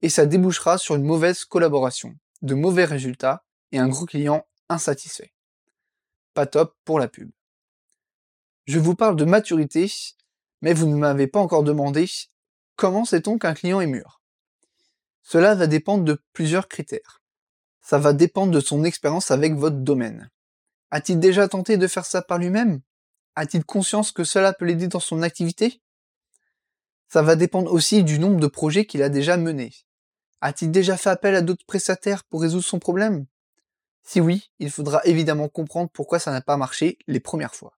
Et 0.01 0.10
ça 0.10 0.25
débouchera 0.25 0.79
sur 0.79 0.96
une 0.96 1.03
mauvaise 1.03 1.46
collaboration, 1.46 2.15
de 2.41 2.56
mauvais 2.56 2.86
résultats 2.86 3.46
et 3.72 3.77
un 3.77 3.88
gros 3.88 4.08
client 4.08 4.48
insatisfait. 4.67 5.32
Pas 6.34 6.48
top 6.48 6.75
pour 6.86 6.98
la 6.98 7.08
pub. 7.08 7.29
Je 8.65 8.79
vous 8.79 8.96
parle 8.96 9.15
de 9.15 9.25
maturité, 9.25 9.91
mais 10.62 10.74
vous 10.74 10.88
ne 10.88 10.96
m'avez 10.96 11.27
pas 11.27 11.39
encore 11.39 11.63
demandé 11.63 12.10
comment 12.75 13.06
sait-on 13.06 13.38
qu'un 13.38 13.53
client 13.53 13.79
est 13.79 13.86
mûr. 13.86 14.24
Cela 15.22 15.53
va 15.53 15.67
dépendre 15.67 16.03
de 16.03 16.20
plusieurs 16.34 16.67
critères. 16.67 17.22
Ça 17.84 18.00
va 18.00 18.13
dépendre 18.13 18.51
de 18.51 18.60
son 18.60 18.84
expérience 18.84 19.29
avec 19.29 19.53
votre 19.53 19.77
domaine. 19.77 20.32
A-t-il 20.91 21.20
déjà 21.20 21.48
tenté 21.48 21.77
de 21.77 21.88
faire 21.88 22.06
ça 22.06 22.22
par 22.22 22.38
lui-même? 22.38 22.82
A-t-il 23.36 23.63
conscience 23.65 24.12
que 24.12 24.24
cela 24.24 24.53
peut 24.53 24.65
l'aider 24.65 24.88
dans 24.88 25.00
son 25.00 25.22
activité? 25.22 25.82
Ça 27.08 27.22
va 27.22 27.36
dépendre 27.36 27.72
aussi 27.72 28.03
du 28.03 28.20
nombre 28.20 28.39
de 28.39 28.48
projets 28.48 28.86
qu'il 28.86 29.03
a 29.03 29.10
déjà 29.10 29.38
menés. 29.38 29.74
A-t-il 30.41 30.72
déjà 30.72 30.98
fait 30.98 31.10
appel 31.10 31.36
à 31.36 31.41
d'autres 31.41 31.65
prestataires 31.65 32.24
pour 32.24 32.41
résoudre 32.41 32.65
son 32.65 32.79
problème? 32.79 33.25
Si 34.03 34.22
oui, 34.22 34.51
il 34.60 34.72
faudra 34.72 35.01
évidemment 35.03 35.50
comprendre 35.50 35.89
pourquoi 35.91 36.20
ça 36.20 36.32
n'a 36.32 36.41
pas 36.41 36.58
marché 36.58 36.98
les 37.08 37.20
premières 37.20 37.56
fois. 37.56 37.77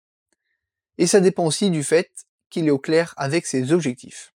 Et 0.98 1.08
ça 1.08 1.22
dépend 1.22 1.46
aussi 1.46 1.72
du 1.72 1.84
fait 1.84 2.12
qu'il 2.50 2.68
est 2.68 2.72
au 2.72 2.80
clair 2.80 3.14
avec 3.18 3.46
ses 3.46 3.72
objectifs. 3.72 4.34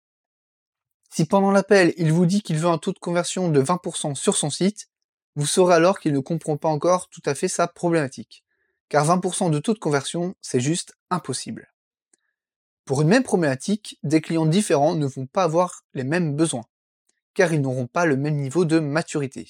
Si 1.09 1.25
pendant 1.25 1.51
l'appel, 1.51 1.93
il 1.97 2.11
vous 2.11 2.25
dit 2.25 2.41
qu'il 2.41 2.57
veut 2.57 2.69
un 2.69 2.79
taux 2.79 2.93
de 2.93 2.99
conversion 2.99 3.49
de 3.49 3.61
20% 3.61 4.15
sur 4.15 4.35
son 4.35 4.49
site, 4.49 4.89
vous 5.35 5.45
saurez 5.45 5.75
alors 5.75 5.99
qu'il 5.99 6.13
ne 6.13 6.19
comprend 6.19 6.57
pas 6.57 6.69
encore 6.69 7.09
tout 7.09 7.21
à 7.25 7.35
fait 7.35 7.47
sa 7.47 7.67
problématique, 7.67 8.43
car 8.89 9.05
20% 9.05 9.49
de 9.49 9.59
taux 9.59 9.73
de 9.73 9.79
conversion, 9.79 10.35
c'est 10.41 10.59
juste 10.59 10.95
impossible. 11.09 11.73
Pour 12.85 13.01
une 13.01 13.07
même 13.07 13.23
problématique, 13.23 13.97
des 14.03 14.21
clients 14.21 14.45
différents 14.45 14.95
ne 14.95 15.05
vont 15.05 15.25
pas 15.25 15.43
avoir 15.43 15.83
les 15.93 16.03
mêmes 16.03 16.35
besoins, 16.35 16.65
car 17.33 17.53
ils 17.53 17.61
n'auront 17.61 17.87
pas 17.87 18.05
le 18.05 18.17
même 18.17 18.35
niveau 18.35 18.65
de 18.65 18.79
maturité. 18.79 19.47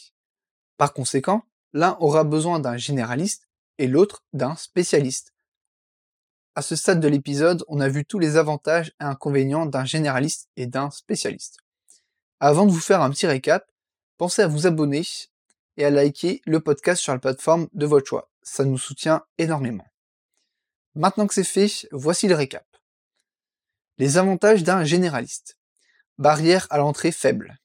Par 0.78 0.94
conséquent, 0.94 1.44
l'un 1.74 1.98
aura 2.00 2.24
besoin 2.24 2.60
d'un 2.60 2.78
généraliste 2.78 3.48
et 3.80 3.88
l'autre 3.88 4.24
d'un 4.34 4.56
spécialiste. 4.56 5.34
À 6.56 6.62
ce 6.62 6.76
stade 6.76 7.00
de 7.00 7.08
l'épisode, 7.08 7.64
on 7.68 7.80
a 7.80 7.90
vu 7.90 8.06
tous 8.06 8.20
les 8.20 8.38
avantages 8.38 8.94
et 9.02 9.04
inconvénients 9.04 9.66
d'un 9.66 9.86
généraliste 9.86 10.50
et 10.56 10.68
d'un 10.68 10.92
spécialiste. 10.92 11.58
Avant 12.40 12.66
de 12.68 12.72
vous 12.72 12.80
faire 12.80 13.02
un 13.02 13.10
petit 13.10 13.26
récap, 13.26 13.66
pensez 14.18 14.44
à 14.44 14.48
vous 14.48 14.68
abonner 14.68 15.04
et 15.78 15.86
à 15.86 15.90
liker 15.90 16.42
le 16.46 16.60
podcast 16.60 17.02
sur 17.02 17.14
la 17.14 17.20
plateforme 17.20 17.68
de 17.74 17.88
votre 17.88 18.08
choix. 18.08 18.33
Ça 18.44 18.66
nous 18.66 18.78
soutient 18.78 19.24
énormément. 19.38 19.88
Maintenant 20.96 21.28
que 21.28 21.34
c'est 21.34 21.44
fait, 21.44 21.88
voici 21.92 22.28
le 22.28 22.36
récap. 22.36 22.68
Les 23.98 24.18
avantages 24.18 24.64
d'un 24.64 24.84
généraliste. 24.84 25.58
Barrière 26.18 26.68
à 26.70 26.78
l'entrée 26.78 27.12
faible. 27.12 27.58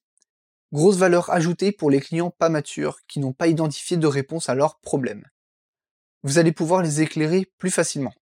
Grosse 0.73 0.97
valeur 0.97 1.31
ajoutée 1.31 1.73
pour 1.73 1.91
les 1.91 2.01
clients 2.01 2.31
pas 2.31 2.49
matures 2.49 3.01
qui 3.07 3.19
n'ont 3.21 3.33
pas 3.33 3.49
identifié 3.49 3.97
de 3.97 4.07
réponse 4.07 4.49
à 4.49 4.55
leurs 4.55 4.79
problèmes. 4.79 5.27
Vous 6.23 6.39
allez 6.39 6.53
pouvoir 6.53 6.83
les 6.83 7.01
éclairer 7.01 7.53
plus 7.59 7.71
facilement. 7.71 8.15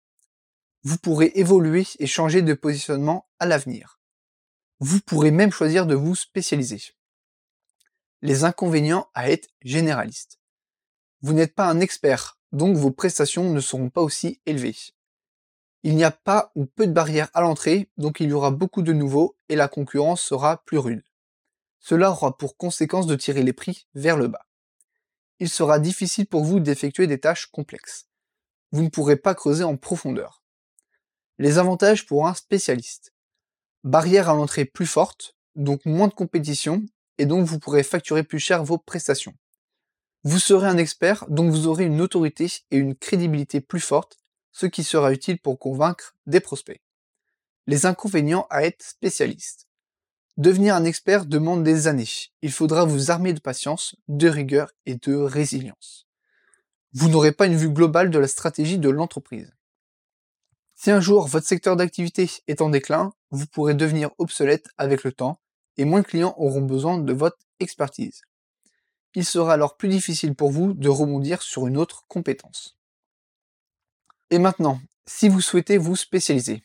Vous 0.84 0.98
pourrez 0.98 1.32
évoluer 1.36 1.86
et 2.00 2.08
changer 2.08 2.42
de 2.42 2.54
positionnement 2.54 3.28
à 3.40 3.46
l'avenir. 3.46 4.00
Vous 4.80 5.02
pourrez 5.02 5.32
même 5.32 5.52
choisir 5.52 5.88
de 5.88 5.96
vous 5.96 6.16
spécialiser. 6.16 6.82
Les 8.22 8.44
inconvénients 8.44 9.10
à 9.14 9.30
être 9.30 9.50
généraliste. 9.62 10.40
Vous 11.22 11.34
n'êtes 11.34 11.56
pas 11.56 11.68
un 11.68 11.80
expert, 11.80 12.35
donc 12.52 12.78
vos 12.78 12.92
prestations 12.92 13.52
ne 13.52 13.60
seront 13.60 13.90
pas 13.90 14.02
aussi 14.02 14.40
élevées. 14.46 14.76
Il 15.84 15.96
n'y 15.96 16.04
a 16.04 16.12
pas 16.12 16.52
ou 16.56 16.66
peu 16.66 16.88
de 16.88 16.92
barrières 16.94 17.30
à 17.34 17.42
l'entrée, 17.42 17.90
donc 17.98 18.20
il 18.20 18.30
y 18.30 18.34
aura 18.34 18.52
beaucoup 18.52 18.82
de 18.82 18.94
nouveaux 18.94 19.38
et 19.50 19.56
la 19.56 19.68
concurrence 19.68 20.22
sera 20.22 20.64
plus 20.66 20.80
rude. 20.80 21.04
Cela 21.80 22.10
aura 22.10 22.38
pour 22.38 22.58
conséquence 22.58 23.06
de 23.06 23.16
tirer 23.16 23.44
les 23.44 23.54
prix 23.54 23.88
vers 23.94 24.18
le 24.18 24.28
bas. 24.28 24.48
Il 25.40 25.50
sera 25.50 25.80
difficile 25.80 26.26
pour 26.26 26.44
vous 26.44 26.60
d'effectuer 26.60 27.06
des 27.06 27.20
tâches 27.20 27.48
complexes. 27.48 28.08
Vous 28.72 28.82
ne 28.82 28.90
pourrez 28.90 29.16
pas 29.16 29.36
creuser 29.36 29.64
en 29.64 29.78
profondeur. 29.78 30.44
Les 31.38 31.58
avantages 31.58 32.06
pour 32.06 32.28
un 32.28 32.34
spécialiste. 32.34 33.14
Barrière 33.84 34.30
à 34.30 34.34
l'entrée 34.34 34.66
plus 34.66 34.88
forte, 34.88 35.36
donc 35.56 35.86
moins 35.86 36.08
de 36.08 36.14
compétition, 36.14 36.84
et 37.18 37.26
donc 37.26 37.46
vous 37.46 37.60
pourrez 37.60 37.84
facturer 37.84 38.24
plus 38.24 38.40
cher 38.40 38.64
vos 38.64 38.78
prestations. 38.78 39.36
Vous 40.28 40.40
serez 40.40 40.66
un 40.66 40.78
expert, 40.78 41.24
donc 41.30 41.52
vous 41.52 41.68
aurez 41.68 41.84
une 41.84 42.02
autorité 42.02 42.52
et 42.72 42.78
une 42.78 42.96
crédibilité 42.96 43.62
plus 43.62 43.80
forte 43.80 44.18
ce 44.52 44.66
qui 44.66 44.84
sera 44.84 45.14
utile 45.14 45.38
pour 45.38 45.60
convaincre 45.60 46.16
des 46.26 46.40
prospects. 46.40 46.82
Les 47.68 47.86
inconvénients 47.86 48.48
à 48.50 48.64
être 48.64 48.82
spécialiste. 48.82 49.68
Devenir 50.38 50.74
un 50.74 50.84
expert 50.84 51.28
demande 51.28 51.64
des 51.64 51.86
années. 51.86 52.10
Il 52.42 52.52
faudra 52.52 52.86
vous 52.86 53.12
armer 53.12 53.34
de 53.34 53.40
patience, 53.40 53.96
de 54.08 54.28
rigueur 54.28 54.72
et 54.88 54.96
de 54.96 55.14
résilience. 55.14 56.08
Vous 56.94 57.08
n'aurez 57.08 57.32
pas 57.32 57.46
une 57.46 57.56
vue 57.56 57.70
globale 57.70 58.10
de 58.10 58.18
la 58.18 58.28
stratégie 58.28 58.80
de 58.80 58.90
l'entreprise. 58.90 59.54
Si 60.74 60.90
un 60.90 61.02
jour 61.02 61.28
votre 61.28 61.46
secteur 61.46 61.76
d'activité 61.76 62.32
est 62.48 62.62
en 62.62 62.70
déclin, 62.70 63.14
vous 63.30 63.46
pourrez 63.46 63.76
devenir 63.76 64.10
obsolète 64.18 64.70
avec 64.80 65.04
le 65.04 65.12
temps 65.12 65.40
et 65.78 65.86
moins 65.86 66.02
de 66.02 66.08
clients 66.08 66.34
auront 66.40 66.62
besoin 66.62 66.98
de 66.98 67.14
votre 67.14 67.38
expertise. 67.60 68.24
Il 69.16 69.26
sera 69.26 69.54
alors 69.54 69.78
plus 69.78 69.90
difficile 69.90 70.36
pour 70.36 70.52
vous 70.52 70.74
de 70.74 70.90
rebondir 70.90 71.42
sur 71.42 71.68
une 71.68 71.78
autre 71.78 72.06
compétence. 72.08 72.78
Et 74.30 74.40
maintenant, 74.40 74.82
si 75.06 75.30
vous 75.30 75.42
souhaitez 75.42 75.78
vous 75.78 75.96
spécialiser, 75.96 76.64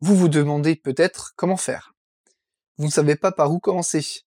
vous 0.00 0.16
vous 0.16 0.28
demandez 0.28 0.76
peut-être 0.76 1.34
comment 1.36 1.58
faire. 1.58 1.94
Vous 2.78 2.86
ne 2.86 2.90
savez 2.90 3.16
pas 3.16 3.32
par 3.32 3.52
où 3.52 3.60
commencer. 3.60 4.24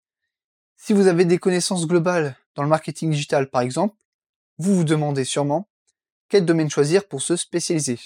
Si 0.76 0.92
vous 0.92 1.06
avez 1.06 1.24
des 1.24 1.38
connaissances 1.38 1.86
globales 1.86 2.36
dans 2.54 2.62
le 2.62 2.68
marketing 2.68 3.10
digital 3.10 3.48
par 3.48 3.62
exemple, 3.62 3.96
vous 4.58 4.74
vous 4.74 4.84
demandez 4.84 5.24
sûrement 5.24 5.70
quel 6.28 6.44
domaine 6.44 6.70
choisir 6.70 7.08
pour 7.08 7.22
se 7.22 7.36
spécialiser. 7.36 7.98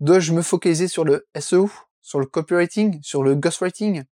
Dois-je 0.00 0.32
me 0.32 0.42
focaliser 0.42 0.88
sur 0.88 1.04
le 1.04 1.28
SEO, 1.38 1.70
sur 2.00 2.18
le 2.18 2.26
copywriting, 2.26 3.00
sur 3.02 3.22
le 3.22 3.36
ghostwriting? 3.36 4.04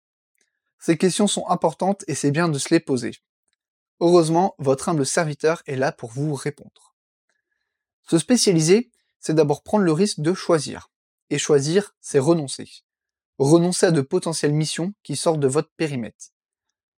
Ces 0.78 0.98
questions 0.98 1.28
sont 1.28 1.48
importantes 1.48 2.04
et 2.08 2.14
c'est 2.14 2.32
bien 2.32 2.50
de 2.50 2.60
se 2.60 2.72
les 2.72 2.80
poser. 2.80 3.14
Heureusement, 4.00 4.56
votre 4.60 4.90
humble 4.90 5.06
serviteur 5.06 5.64
est 5.68 5.76
là 5.76 5.92
pour 5.92 6.12
vous 6.12 6.34
répondre. 6.34 6.96
Se 8.08 8.18
spécialiser, 8.18 8.92
c'est 9.20 9.34
d'abord 9.34 9.64
prendre 9.64 9.84
le 9.84 9.92
risque 9.92 10.20
de 10.20 10.34
choisir. 10.34 10.92
Et 11.30 11.38
choisir, 11.38 11.96
c'est 12.02 12.20
renoncer. 12.20 12.70
Renoncer 13.40 13.88
à 13.88 13.92
de 13.92 14.02
potentielles 14.02 14.54
missions 14.54 14.94
qui 15.02 15.16
sortent 15.16 15.40
de 15.40 15.48
votre 15.48 15.72
périmètre. 15.76 16.32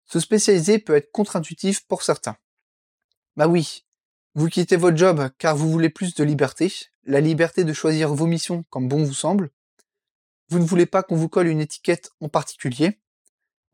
Se 0.07 0.21
spécialiser 0.21 0.79
peut 0.79 0.97
être 0.97 1.13
contre-intuitif 1.13 1.87
pour 1.87 2.03
certains. 2.03 2.37
Bah 3.37 3.49
oui, 3.49 3.85
vous 4.35 4.49
quittez 4.49 4.77
votre 4.77 4.97
job 4.97 5.31
car 5.39 5.57
vous 5.57 5.71
voulez 5.71 5.91
plus 5.91 6.15
de 6.15 6.25
liberté, 6.25 6.73
la 7.05 7.21
liberté 7.21 7.65
de 7.65 7.73
choisir 7.73 8.13
vos 8.15 8.27
missions 8.27 8.65
comme 8.71 8.89
bon 8.89 9.05
vous 9.05 9.15
semble. 9.15 9.51
Vous 10.49 10.59
ne 10.59 10.65
voulez 10.65 10.87
pas 10.87 11.03
qu'on 11.03 11.17
vous 11.17 11.29
colle 11.29 11.49
une 11.49 11.61
étiquette 11.61 12.11
en 12.21 12.29
particulier. 12.29 13.01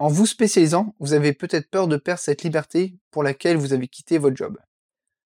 En 0.02 0.09
vous 0.09 0.26
spécialisant, 0.26 0.97
vous 0.99 1.12
avez 1.12 1.32
peut-être 1.32 1.71
peur 1.71 1.87
de 1.87 1.97
perdre 1.97 2.21
cette 2.21 2.42
liberté 2.42 2.99
pour 3.12 3.23
laquelle 3.23 3.56
vous 3.56 3.73
avez 3.73 3.87
quitté 3.87 4.18
votre 4.18 4.35
job. 4.37 4.59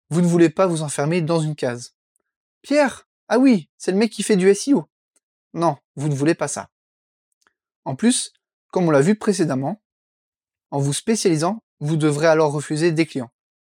Vous 0.10 0.20
ne 0.20 0.26
voulez 0.26 0.50
pas 0.50 0.66
vous 0.66 0.82
enfermer 0.82 1.22
dans 1.22 1.40
une 1.40 1.54
case. 1.54 1.94
Pierre, 2.64 3.08
ah 3.28 3.38
oui, 3.38 3.70
c'est 3.78 3.92
le 3.92 4.00
mec 4.00 4.12
qui 4.12 4.24
fait 4.24 4.36
du 4.36 4.52
SEO. 4.56 4.90
Non, 5.54 5.78
vous 5.96 6.10
ne 6.10 6.16
voulez 6.16 6.34
pas 6.34 6.48
ça. 6.48 6.72
En 7.86 7.96
plus, 7.96 8.34
comme 8.72 8.88
on 8.88 8.90
l'a 8.90 9.02
vu 9.02 9.14
précédemment, 9.14 9.80
en 10.72 10.80
vous 10.80 10.94
spécialisant, 10.94 11.62
vous 11.80 11.96
devrez 11.96 12.26
alors 12.26 12.52
refuser 12.52 12.92
des 12.92 13.06
clients, 13.06 13.30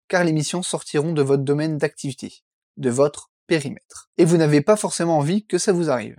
car 0.08 0.24
les 0.24 0.32
missions 0.32 0.62
sortiront 0.62 1.12
de 1.12 1.20
votre 1.20 1.44
domaine 1.44 1.76
d'activité, 1.76 2.42
de 2.78 2.88
votre 2.88 3.30
périmètre. 3.46 4.08
Et 4.16 4.24
vous 4.24 4.38
n'avez 4.38 4.62
pas 4.62 4.76
forcément 4.76 5.18
envie 5.18 5.44
que 5.44 5.58
ça 5.58 5.74
vous 5.74 5.90
arrive. 5.90 6.16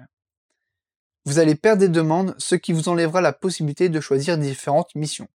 Vous 1.28 1.40
allez 1.40 1.56
perdre 1.56 1.82
des 1.82 1.90
demandes, 1.90 2.36
ce 2.38 2.56
qui 2.56 2.72
vous 2.72 2.88
enlèvera 2.88 3.20
la 3.20 3.34
possibilité 3.34 3.90
de 3.90 4.00
choisir 4.00 4.38
différentes 4.38 4.96
missions. 4.96 5.28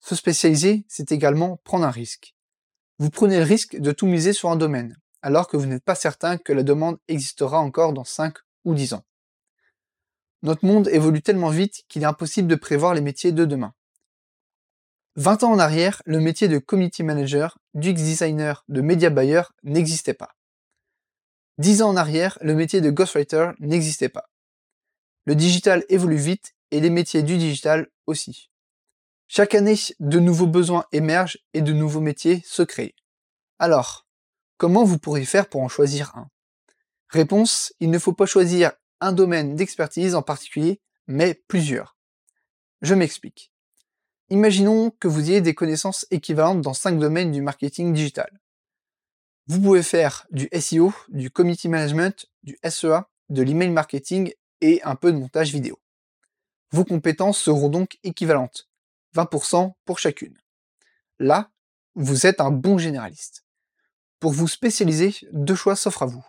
Se 0.00 0.14
spécialiser, 0.14 0.86
c'est 0.88 1.12
également 1.12 1.58
prendre 1.64 1.84
un 1.84 1.90
risque. 1.90 2.34
Vous 2.98 3.10
prenez 3.10 3.36
le 3.36 3.42
risque 3.42 3.76
de 3.76 3.92
tout 3.92 4.06
miser 4.06 4.32
sur 4.32 4.48
un 4.48 4.56
domaine, 4.56 4.96
alors 5.20 5.48
que 5.48 5.58
vous 5.58 5.66
n'êtes 5.66 5.84
pas 5.84 5.96
certain 5.96 6.38
que 6.38 6.54
la 6.54 6.62
demande 6.62 6.96
existera 7.08 7.58
encore 7.58 7.92
dans 7.92 8.04
5 8.04 8.36
ou 8.64 8.72
10 8.72 8.94
ans. 8.94 9.04
Notre 10.40 10.64
monde 10.64 10.88
évolue 10.88 11.20
tellement 11.20 11.50
vite 11.50 11.84
qu'il 11.88 12.00
est 12.00 12.06
impossible 12.06 12.48
de 12.48 12.54
prévoir 12.54 12.94
les 12.94 13.02
métiers 13.02 13.32
de 13.32 13.44
demain. 13.44 13.74
20 15.16 15.44
ans 15.44 15.52
en 15.52 15.58
arrière, 15.58 16.00
le 16.06 16.20
métier 16.20 16.48
de 16.48 16.56
community 16.56 17.02
manager, 17.02 17.58
d'UX 17.74 17.92
designer, 17.92 18.64
de 18.68 18.80
media 18.80 19.10
buyer 19.10 19.42
n'existait 19.62 20.14
pas. 20.14 20.36
10 21.58 21.82
ans 21.82 21.90
en 21.90 21.96
arrière, 21.96 22.38
le 22.40 22.54
métier 22.54 22.80
de 22.80 22.88
ghostwriter 22.88 23.50
n'existait 23.60 24.08
pas. 24.08 24.30
Le 25.26 25.34
digital 25.34 25.84
évolue 25.88 26.16
vite 26.16 26.54
et 26.70 26.80
les 26.80 26.90
métiers 26.90 27.22
du 27.22 27.36
digital 27.36 27.88
aussi. 28.06 28.50
Chaque 29.28 29.54
année, 29.54 29.76
de 30.00 30.18
nouveaux 30.18 30.46
besoins 30.46 30.86
émergent 30.92 31.38
et 31.52 31.60
de 31.60 31.72
nouveaux 31.72 32.00
métiers 32.00 32.42
se 32.44 32.62
créent. 32.62 32.94
Alors, 33.58 34.06
Comment 34.58 34.84
vous 34.84 34.98
pourriez 34.98 35.26
faire 35.26 35.48
pour 35.48 35.60
en 35.60 35.68
choisir 35.68 36.16
un? 36.16 36.30
Réponse, 37.10 37.74
il 37.78 37.90
ne 37.90 37.98
faut 37.98 38.14
pas 38.14 38.24
choisir 38.24 38.72
un 39.00 39.12
domaine 39.12 39.54
d'expertise 39.54 40.14
en 40.14 40.22
particulier, 40.22 40.80
mais 41.06 41.34
plusieurs. 41.46 41.98
Je 42.80 42.94
m'explique. 42.94 43.52
Imaginons 44.30 44.90
que 44.98 45.08
vous 45.08 45.28
ayez 45.28 45.42
des 45.42 45.54
connaissances 45.54 46.06
équivalentes 46.10 46.62
dans 46.62 46.72
cinq 46.72 46.98
domaines 46.98 47.32
du 47.32 47.42
marketing 47.42 47.92
digital. 47.92 48.40
Vous 49.46 49.60
pouvez 49.60 49.82
faire 49.82 50.26
du 50.30 50.48
SEO, 50.58 50.94
du 51.08 51.30
community 51.30 51.68
management, 51.68 52.26
du 52.42 52.58
SEA, 52.66 53.02
de 53.28 53.42
l'email 53.42 53.70
marketing 53.70 54.32
et 54.60 54.82
un 54.82 54.94
peu 54.94 55.12
de 55.12 55.18
montage 55.18 55.52
vidéo. 55.52 55.78
Vos 56.70 56.84
compétences 56.84 57.38
seront 57.38 57.68
donc 57.68 57.98
équivalentes, 58.02 58.68
20% 59.14 59.72
pour 59.84 59.98
chacune. 59.98 60.36
Là, 61.18 61.50
vous 61.94 62.26
êtes 62.26 62.40
un 62.40 62.50
bon 62.50 62.78
généraliste. 62.78 63.44
Pour 64.20 64.32
vous 64.32 64.48
spécialiser, 64.48 65.14
deux 65.32 65.54
choix 65.54 65.76
s'offrent 65.76 66.02
à 66.02 66.06
vous. 66.06 66.26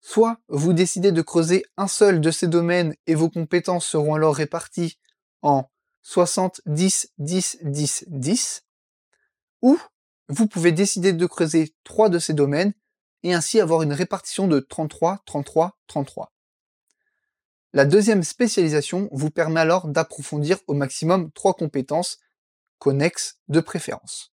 Soit 0.00 0.38
vous 0.48 0.72
décidez 0.72 1.12
de 1.12 1.22
creuser 1.22 1.64
un 1.76 1.88
seul 1.88 2.20
de 2.20 2.30
ces 2.30 2.46
domaines 2.46 2.94
et 3.06 3.14
vos 3.14 3.30
compétences 3.30 3.86
seront 3.86 4.14
alors 4.14 4.36
réparties 4.36 4.98
en 5.42 5.68
60, 6.02 6.60
10, 6.66 7.12
10, 7.18 7.58
10, 7.62 8.04
10, 8.08 8.64
ou 9.62 9.78
vous 10.28 10.46
pouvez 10.46 10.72
décider 10.72 11.12
de 11.12 11.26
creuser 11.26 11.74
trois 11.84 12.08
de 12.08 12.18
ces 12.18 12.34
domaines 12.34 12.72
et 13.22 13.34
ainsi 13.34 13.60
avoir 13.60 13.82
une 13.82 13.92
répartition 13.92 14.46
de 14.46 14.60
33, 14.60 15.22
33, 15.24 15.76
33. 15.86 16.32
La 17.74 17.84
deuxième 17.84 18.22
spécialisation 18.22 19.08
vous 19.12 19.30
permet 19.30 19.60
alors 19.60 19.88
d'approfondir 19.88 20.58
au 20.68 20.74
maximum 20.74 21.30
trois 21.32 21.54
compétences 21.54 22.18
connexes 22.78 23.38
de 23.48 23.60
préférence. 23.60 24.32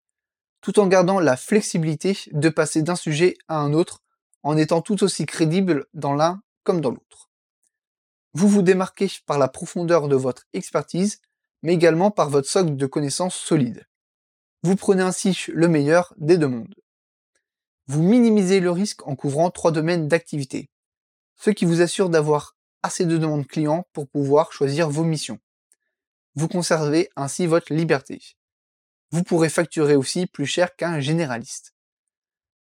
tout 0.65 0.79
en 0.79 0.87
gardant 0.87 1.19
la 1.19 1.37
flexibilité 1.37 2.17
de 2.31 2.49
passer 2.49 2.81
d'un 2.81 2.95
sujet 2.95 3.35
à 3.47 3.57
un 3.57 3.71
autre 3.71 4.01
en 4.41 4.57
étant 4.57 4.81
tout 4.81 5.03
aussi 5.03 5.27
crédible 5.27 5.85
dans 5.93 6.15
l'un 6.15 6.41
comme 6.63 6.81
dans 6.81 6.89
l'autre. 6.89 7.29
Vous 8.33 8.47
vous 8.47 8.63
démarquez 8.63 9.11
par 9.27 9.37
la 9.37 9.47
profondeur 9.47 10.07
de 10.07 10.15
votre 10.15 10.47
expertise, 10.53 11.21
mais 11.61 11.75
également 11.75 12.09
par 12.09 12.31
votre 12.31 12.49
socle 12.49 12.77
de 12.77 12.85
connaissances 12.87 13.35
solide. 13.35 13.85
Vous 14.63 14.75
prenez 14.75 15.03
ainsi 15.03 15.37
le 15.53 15.67
meilleur 15.67 16.15
des 16.17 16.39
deux 16.39 16.47
mondes. 16.47 16.73
Vous 17.85 18.01
minimisez 18.01 18.59
le 18.59 18.71
risque 18.71 19.07
en 19.07 19.15
couvrant 19.15 19.51
trois 19.51 19.71
domaines 19.71 20.07
d'activité, 20.07 20.71
ce 21.35 21.51
qui 21.51 21.65
vous 21.65 21.81
assure 21.81 22.09
d'avoir 22.09 22.54
de 22.99 23.17
demandes 23.17 23.47
clients 23.47 23.87
pour 23.93 24.07
pouvoir 24.07 24.51
choisir 24.51 24.89
vos 24.89 25.03
missions. 25.03 25.39
Vous 26.35 26.47
conservez 26.47 27.09
ainsi 27.15 27.47
votre 27.47 27.73
liberté. 27.73 28.21
Vous 29.11 29.23
pourrez 29.23 29.49
facturer 29.49 29.95
aussi 29.95 30.27
plus 30.27 30.45
cher 30.45 30.75
qu'un 30.75 30.99
généraliste. 30.99 31.73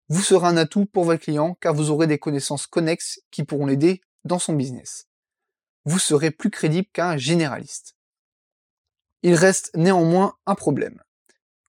Vous 0.09 0.23
serez 0.23 0.49
un 0.49 0.57
atout 0.57 0.87
pour 0.87 1.05
votre 1.05 1.23
client 1.23 1.57
car 1.61 1.75
vous 1.75 1.91
aurez 1.91 2.07
des 2.07 2.19
connaissances 2.19 2.67
connexes 2.67 3.21
qui 3.31 3.45
pourront 3.45 3.67
l'aider 3.67 4.03
dans 4.25 4.39
son 4.39 4.53
business. 4.53 5.09
Vous 5.85 5.99
serez 5.99 6.31
plus 6.31 6.51
crédible 6.51 6.89
qu'un 6.93 7.17
généraliste. 7.17 7.97
Il 9.23 9.35
reste 9.35 9.71
néanmoins 9.75 10.37
un 10.47 10.55
problème. 10.55 11.03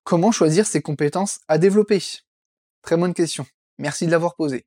Comment 0.03 0.31
choisir 0.31 0.65
ces 0.65 0.81
compétences 0.81 1.39
à 1.47 1.57
développer? 1.57 2.01
Très 2.81 2.97
bonne 2.97 3.13
question. 3.13 3.45
Merci 3.77 4.07
de 4.07 4.11
l'avoir 4.11 4.35
posée. 4.35 4.65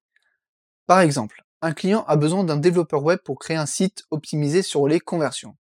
Par 0.87 1.01
exemple, 1.01 1.44
un 1.65 1.73
client 1.73 2.05
a 2.07 2.17
besoin 2.17 2.45
d'un 2.45 2.59
développeur 2.59 3.03
web 3.03 3.21
pour 3.25 3.39
créer 3.39 3.57
un 3.57 3.65
site 3.65 4.05
optimisé 4.11 4.61
sur 4.61 4.87
les 4.87 5.01
conversions. 5.01 5.57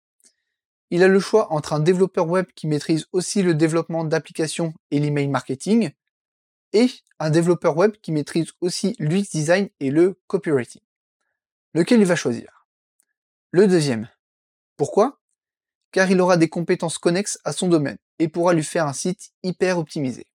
Il 0.90 1.02
a 1.02 1.08
le 1.08 1.20
choix 1.22 1.52
entre 1.54 1.72
un 1.72 1.80
développeur 1.80 2.28
web 2.28 2.46
qui 2.56 2.68
maîtrise 2.68 3.08
aussi 3.14 3.42
le 3.42 3.56
développement 3.56 4.04
d'applications 4.04 4.74
et 4.92 5.00
l'email 5.00 5.30
marketing, 5.30 5.92
et 6.74 6.90
un 7.20 7.30
développeur 7.30 7.78
web 7.78 7.94
qui 8.02 8.12
maîtrise 8.12 8.52
aussi 8.60 8.98
l'UX 9.00 9.30
design 9.32 9.70
et 9.80 9.92
le 9.92 10.20
copywriting. 10.28 10.82
Lequel 11.74 12.02
il 12.02 12.06
va 12.06 12.18
choisir? 12.18 12.68
Le 13.52 13.66
deuxième. 13.66 14.10
Pourquoi? 14.76 15.22
Car 15.92 16.12
il 16.12 16.20
aura 16.20 16.36
des 16.36 16.50
compétences 16.50 16.98
connexes 16.98 17.40
à 17.46 17.54
son 17.54 17.70
domaine 17.70 17.98
et 18.20 18.28
pourra 18.28 18.54
lui 18.54 18.64
faire 18.64 18.88
un 18.88 18.94
site 18.94 19.32
hyper 19.42 19.78
optimisé. 19.78 20.28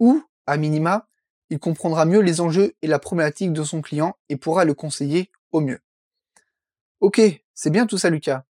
Ou, 0.00 0.24
à 0.46 0.56
minima, 0.56 1.06
il 1.50 1.58
comprendra 1.58 2.04
mieux 2.04 2.20
les 2.20 2.40
enjeux 2.40 2.74
et 2.82 2.86
la 2.86 2.98
problématique 2.98 3.52
de 3.52 3.62
son 3.62 3.82
client 3.82 4.16
et 4.28 4.36
pourra 4.36 4.64
le 4.64 4.74
conseiller 4.74 5.30
au 5.52 5.60
mieux. 5.60 5.80
Ok, 7.00 7.20
c'est 7.54 7.70
bien 7.70 7.86
tout 7.86 7.98
ça 7.98 8.10
Lucas. 8.10 8.44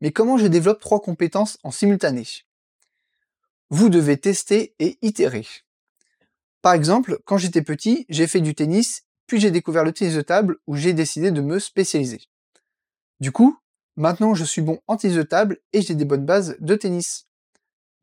Mais 0.00 0.12
comment 0.12 0.38
je 0.38 0.46
développe 0.46 0.80
trois 0.80 1.00
compétences 1.00 1.58
en 1.64 1.70
simultané? 1.70 2.24
Vous 3.70 3.88
devez 3.88 4.16
tester 4.16 4.74
et 4.78 4.98
itérer. 5.02 5.46
Par 6.62 6.72
exemple, 6.72 7.18
quand 7.24 7.38
j'étais 7.38 7.62
petit, 7.62 8.06
j'ai 8.08 8.26
fait 8.26 8.40
du 8.40 8.54
tennis, 8.54 9.04
puis 9.26 9.40
j'ai 9.40 9.50
découvert 9.50 9.84
le 9.84 9.92
tennis 9.92 10.14
de 10.14 10.22
table 10.22 10.58
où 10.66 10.76
j'ai 10.76 10.92
décidé 10.92 11.30
de 11.30 11.40
me 11.40 11.58
spécialiser. 11.58 12.20
Du 13.20 13.32
coup, 13.32 13.58
maintenant 13.96 14.34
je 14.34 14.44
suis 14.44 14.62
bon 14.62 14.80
en 14.86 14.96
tennis 14.96 15.16
de 15.16 15.22
table 15.22 15.58
et 15.72 15.82
j'ai 15.82 15.94
des 15.94 16.04
bonnes 16.04 16.24
bases 16.24 16.56
de 16.60 16.74
tennis. 16.76 17.26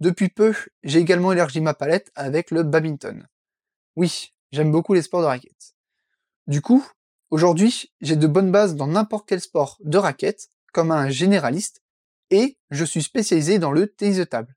Depuis 0.01 0.27
peu, 0.27 0.54
j'ai 0.84 1.00
également 1.00 1.32
élargi 1.32 1.62
ma 1.62 1.74
palette 1.74 2.12
avec 2.15 2.51
le 2.51 2.63
badminton. 2.63 3.25
Oui, 3.96 4.34
j'aime 4.52 4.72
beaucoup 4.72 4.94
les 4.94 5.02
sports 5.02 5.22
de 5.22 5.28
raquettes. 5.28 5.75
Du 6.48 6.62
coup, 6.62 6.86
aujourd'hui, 7.32 7.92
j'ai 8.02 8.16
de 8.16 8.28
bonnes 8.28 8.52
bases 8.52 8.75
dans 8.75 8.88
n'importe 8.88 9.28
quel 9.28 9.42
sport 9.42 9.78
de 9.82 9.98
raquette, 9.98 10.50
comme 10.74 10.92
un 10.92 11.10
généraliste, 11.10 11.82
et 12.30 12.58
je 12.72 12.84
suis 12.84 13.04
spécialisé 13.04 13.60
dans 13.60 13.72
le 13.72 13.88
tennis 13.88 14.18
de 14.18 14.24
table. 14.24 14.56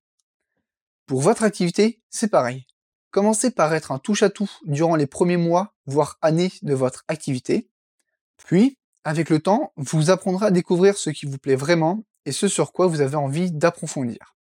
Pour 1.06 1.20
votre 1.20 1.44
activité, 1.44 2.02
c'est 2.10 2.28
pareil. 2.28 2.66
Commencez 3.10 3.50
par 3.50 3.72
être 3.72 3.92
un 3.92 3.98
touche-à-tout 3.98 4.50
durant 4.64 4.96
les 4.96 5.06
premiers 5.06 5.36
mois, 5.36 5.74
voire 5.86 6.18
années 6.20 6.52
de 6.62 6.74
votre 6.74 7.04
activité. 7.08 7.70
Puis, 8.36 8.78
avec 9.04 9.30
le 9.30 9.40
temps, 9.40 9.72
vous 9.76 10.10
apprendrez 10.10 10.46
à 10.46 10.50
découvrir 10.50 10.98
ce 10.98 11.10
qui 11.10 11.26
vous 11.26 11.38
plaît 11.38 11.56
vraiment 11.56 12.04
et 12.26 12.32
ce 12.32 12.48
sur 12.48 12.72
quoi 12.72 12.86
vous 12.86 13.00
avez 13.00 13.16
envie 13.16 13.50
d'approfondir. 13.50 14.36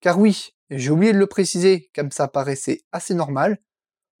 Car 0.00 0.18
oui, 0.18 0.50
j'ai 0.70 0.90
oublié 0.90 1.12
de 1.12 1.18
le 1.18 1.26
préciser 1.28 1.90
comme 1.94 2.10
ça 2.10 2.26
paraissait 2.26 2.82
assez 2.90 3.14
normal, 3.14 3.58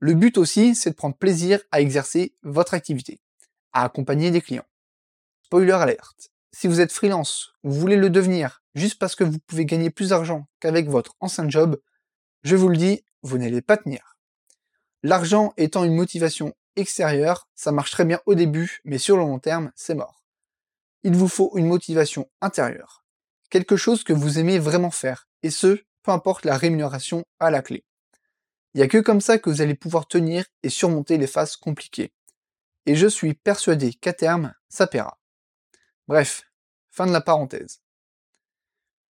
le 0.04 0.12
but 0.12 0.36
aussi, 0.36 0.74
c'est 0.74 0.90
de 0.90 0.96
prendre 0.96 1.16
plaisir 1.16 1.60
à 1.72 1.80
exercer 1.80 2.34
votre 2.42 2.74
activité, 2.74 3.22
à 3.72 3.84
accompagner 3.84 4.30
des 4.30 4.42
clients. 4.42 4.66
Spoiler 5.40 5.72
alerte. 5.72 6.30
Si 6.52 6.68
vous 6.68 6.82
êtes 6.82 6.92
freelance 6.92 7.54
ou 7.62 7.70
vous 7.70 7.80
voulez 7.80 7.96
le 7.96 8.10
devenir 8.10 8.62
juste 8.74 8.98
parce 8.98 9.16
que 9.16 9.24
vous 9.24 9.38
pouvez 9.38 9.64
gagner 9.64 9.88
plus 9.88 10.10
d'argent 10.10 10.46
qu'avec 10.60 10.90
votre 10.90 11.14
ancien 11.20 11.48
job, 11.48 11.80
je 12.42 12.54
vous 12.54 12.68
le 12.68 12.76
dis, 12.76 13.02
vous 13.22 13.38
n'allez 13.38 13.62
pas 13.62 13.78
tenir. 13.78 14.18
L'argent 15.02 15.54
étant 15.56 15.84
une 15.84 15.96
motivation 15.96 16.52
extérieure, 16.76 17.48
ça 17.54 17.72
marche 17.72 17.90
très 17.90 18.04
bien 18.04 18.20
au 18.26 18.34
début, 18.34 18.82
mais 18.84 18.98
sur 18.98 19.16
le 19.16 19.22
long 19.22 19.38
terme, 19.38 19.72
c'est 19.74 19.94
mort. 19.94 20.26
Il 21.02 21.16
vous 21.16 21.28
faut 21.28 21.56
une 21.56 21.66
motivation 21.66 22.28
intérieure. 22.42 23.06
Quelque 23.48 23.76
chose 23.76 24.04
que 24.04 24.12
vous 24.12 24.38
aimez 24.38 24.58
vraiment 24.58 24.90
faire, 24.90 25.28
et 25.42 25.48
ce, 25.48 25.80
peu 26.02 26.10
importe 26.10 26.44
la 26.44 26.58
rémunération 26.58 27.24
à 27.40 27.50
la 27.50 27.62
clé. 27.62 27.86
Il 28.74 28.78
n'y 28.78 28.82
a 28.82 28.88
que 28.88 28.98
comme 28.98 29.20
ça 29.20 29.38
que 29.38 29.48
vous 29.48 29.62
allez 29.62 29.74
pouvoir 29.74 30.08
tenir 30.08 30.44
et 30.64 30.68
surmonter 30.68 31.16
les 31.16 31.28
phases 31.28 31.56
compliquées. 31.56 32.12
Et 32.86 32.96
je 32.96 33.06
suis 33.06 33.34
persuadé 33.34 33.94
qu'à 33.94 34.12
terme, 34.12 34.52
ça 34.68 34.88
paiera. 34.88 35.18
Bref, 36.08 36.44
fin 36.90 37.06
de 37.06 37.12
la 37.12 37.20
parenthèse. 37.20 37.80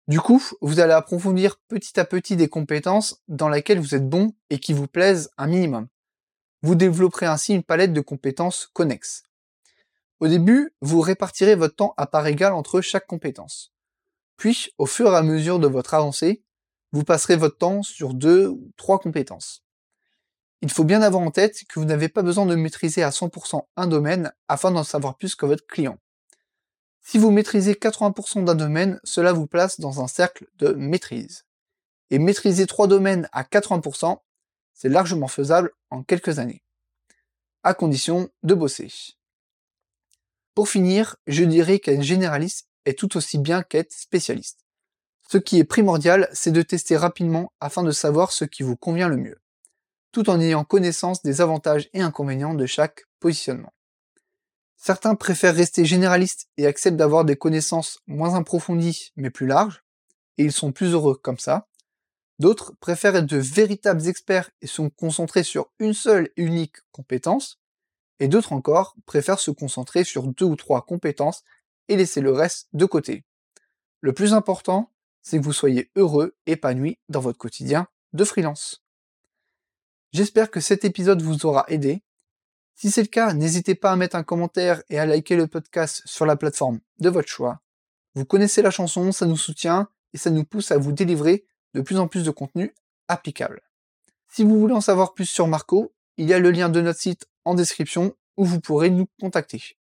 Du 0.07 0.21
coup, 0.21 0.43
vous 0.63 0.81
allez 0.81 0.95
approfondir 0.95 1.59
petit 1.69 2.01
à 2.01 2.05
petit 2.05 2.37
des 2.37 2.49
compétences 2.49 3.21
dans 3.29 3.49
lesquelles 3.49 3.81
vous 3.81 3.95
êtes 3.95 4.09
bon 4.09 4.33
et 4.49 4.59
qui 4.59 4.73
vous 4.73 4.87
plaisent 4.87 5.31
un 5.37 5.49
minimum. 5.49 5.89
Vous 6.63 6.77
développerez 6.77 7.27
ainsi 7.27 7.53
une 7.53 7.63
palette 7.63 7.93
de 7.93 8.01
compétences 8.01 8.71
connexes. 8.73 9.25
Au 10.21 10.29
début, 10.29 10.73
vous 10.81 11.01
répartirez 11.01 11.57
votre 11.57 11.77
temps 11.77 11.95
à 11.97 12.07
part 12.07 12.27
égale 12.27 12.55
entre 12.55 12.81
chaque 12.81 13.07
compétence. 13.07 13.73
Puis, 14.37 14.73
au 14.79 14.87
fur 14.87 15.13
et 15.13 15.17
à 15.17 15.23
mesure 15.23 15.59
de 15.59 15.69
votre 15.69 15.95
avancée, 15.95 16.43
vous 16.93 17.05
passerez 17.05 17.37
votre 17.37 17.59
temps 17.59 17.83
sur 17.83 18.15
deux 18.15 18.47
ou 18.47 18.71
trois 18.77 18.99
compétences. 18.99 19.63
Il 20.61 20.71
faut 20.71 20.85
bien 20.85 21.03
avoir 21.03 21.23
en 21.23 21.31
tête 21.31 21.65
que 21.69 21.79
vous 21.79 21.87
n'avez 21.87 22.09
pas 22.09 22.23
besoin 22.23 22.47
de 22.47 22.55
maîtriser 22.55 23.03
à 23.03 23.11
100% 23.11 23.63
un 23.77 23.87
domaine 23.87 24.33
afin 24.49 24.71
d'en 24.71 24.83
savoir 24.83 25.17
plus 25.17 25.35
que 25.35 25.47
votre 25.47 25.67
client. 25.67 25.99
Si 27.01 27.17
vous 27.17 27.31
maîtrisez 27.31 27.75
80% 27.75 28.45
d'un 28.45 28.55
domaine, 28.55 29.01
cela 29.05 29.33
vous 29.33 29.47
place 29.47 29.81
dans 29.81 30.03
un 30.03 30.09
cercle 30.09 30.47
de 30.57 30.73
maîtrise. 30.73 31.45
Et 32.11 32.19
maîtriser 32.19 32.67
trois 32.67 32.87
domaines 32.87 33.29
à 33.33 33.45
80%, 33.45 34.19
c'est 34.75 34.89
largement 34.89 35.29
faisable 35.29 35.73
en 35.91 36.03
quelques 36.03 36.39
années. 36.39 36.63
À 37.63 37.75
condition 37.75 38.29
de 38.43 38.55
bosser. 38.55 38.93
Pour 40.55 40.69
finir, 40.69 41.17
je 41.27 41.45
dirais 41.45 41.79
qu'être 41.79 42.03
généraliste 42.03 42.69
est 42.85 42.99
tout 42.99 43.17
aussi 43.17 43.39
bien 43.39 43.63
qu'être 43.63 43.93
spécialiste. 43.93 44.68
Ce 45.31 45.37
qui 45.37 45.59
est 45.59 45.65
primordial, 45.65 46.27
c'est 46.33 46.53
de 46.53 46.63
tester 46.63 46.97
rapidement 46.97 47.53
afin 47.61 47.83
de 47.83 47.91
savoir 47.91 48.33
ce 48.33 48.47
qui 48.47 48.63
vous 48.63 48.77
convient 48.77 49.09
le 49.09 49.19
mieux, 49.19 49.39
tout 50.11 50.31
en 50.31 50.41
ayant 50.41 50.65
connaissance 50.65 51.23
des 51.23 51.43
avantages 51.43 51.91
et 51.93 52.01
inconvénients 52.01 52.55
de 52.55 52.65
chaque 52.65 53.05
positionnement. 53.21 53.75
Certains 54.79 55.17
préfèrent 55.17 55.55
rester 55.55 55.85
généralistes 55.85 56.49
et 56.57 56.67
acceptent 56.67 56.97
d'avoir 56.97 57.27
des 57.27 57.37
connaissances 57.37 57.99
moins 58.07 58.37
approfondies 58.37 59.13
mais 59.17 59.29
plus 59.29 59.47
larges, 59.47 59.85
et 60.39 60.45
ils 60.45 60.53
sont 60.53 60.73
plus 60.73 60.93
heureux 60.93 61.17
comme 61.23 61.39
ça. 61.39 61.69
D'autres 62.39 62.73
préfèrent 62.81 63.17
être 63.17 63.27
de 63.27 63.37
véritables 63.37 64.07
experts 64.09 64.51
et 64.63 64.67
sont 64.67 64.89
concentrés 64.89 65.43
sur 65.43 65.71
une 65.79 65.93
seule 65.93 66.31
et 66.39 66.43
unique 66.43 66.77
compétence, 66.91 67.59
et 68.19 68.29
d'autres 68.29 68.55
encore 68.55 68.97
préfèrent 69.05 69.41
se 69.41 69.51
concentrer 69.51 70.05
sur 70.05 70.27
deux 70.29 70.47
ou 70.47 70.57
trois 70.57 70.87
compétences 70.87 71.45
et 71.89 71.97
laisser 71.97 72.23
le 72.23 72.33
reste 72.33 72.69
de 72.73 72.87
côté. 72.87 73.25
Le 74.01 74.15
plus 74.15 74.33
important, 74.33 74.91
c'est 75.23 75.39
que 75.39 75.45
vous 75.45 75.53
soyez 75.53 75.91
heureux, 75.97 76.37
épanoui 76.47 76.99
dans 77.09 77.21
votre 77.21 77.39
quotidien 77.39 77.87
de 78.13 78.25
freelance. 78.25 78.83
J'espère 80.13 80.51
que 80.51 80.61
cet 80.61 80.85
épisode 80.85 81.23
vous 81.23 81.45
aura 81.45 81.65
aidé. 81.69 82.03
Si 82.75 82.91
c'est 82.91 83.03
le 83.03 83.09
cas, 83.09 83.35
n'hésitez 83.35 83.75
pas 83.75 83.93
à 83.93 83.97
mettre 83.97 84.17
un 84.17 84.23
commentaire 84.23 84.83
et 84.89 84.99
à 84.99 85.07
liker 85.07 85.37
le 85.37 85.47
podcast 85.47 86.03
sur 86.07 86.25
la 86.25 86.37
plateforme 86.37 86.81
de 86.99 87.11
votre 87.11 87.29
choix. 87.29 87.61
Vous 88.15 88.25
connaissez 88.25 88.63
la 88.63 88.71
chanson, 88.71 89.13
ça 89.13 89.27
nous 89.27 89.37
soutient 89.37 89.89
et 90.15 90.19
ça 90.19 90.31
nous 90.31 90.45
pousse 90.45 90.71
à 90.71 90.79
vous 90.79 90.93
délivrer 90.93 91.45
de 91.75 91.81
plus 91.81 91.99
en 91.99 92.09
plus 92.09 92.25
de 92.25 92.31
contenu 92.31 92.75
applicable. 93.09 93.61
Si 94.29 94.45
vous 94.45 94.59
voulez 94.59 94.75
en 94.75 94.81
savoir 94.81 95.15
plus 95.15 95.27
sur 95.27 95.47
Marco, 95.47 95.93
il 96.17 96.29
y 96.29 96.35
a 96.35 96.39
le 96.39 96.51
lien 96.51 96.69
de 96.69 96.81
notre 96.81 97.01
site 97.01 97.27
en 97.45 97.55
description 97.55 98.15
où 98.37 98.45
vous 98.45 98.61
pourrez 98.61 98.91
nous 98.91 99.09
contacter. 99.21 99.78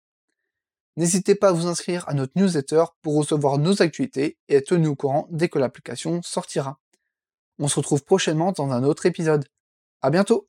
N'hésitez 0.98 1.36
pas 1.36 1.50
à 1.50 1.52
vous 1.52 1.68
inscrire 1.68 2.08
à 2.08 2.14
notre 2.14 2.34
newsletter 2.36 2.86
pour 3.02 3.16
recevoir 3.18 3.58
nos 3.58 3.82
actualités 3.82 4.38
et 4.50 4.56
être 4.56 4.68
tenu 4.68 4.88
au 4.88 4.96
courant 4.96 5.28
dès 5.32 5.50
que 5.50 5.60
l'application 5.60 6.22
sortira. 6.24 6.80
On 7.60 7.68
se 7.68 7.78
retrouve 7.78 8.04
prochainement 8.04 8.52
dans 8.54 8.72
un 8.72 8.84
autre 8.84 9.06
épisode. 9.06 9.46
À 10.02 10.10
bientôt! 10.10 10.48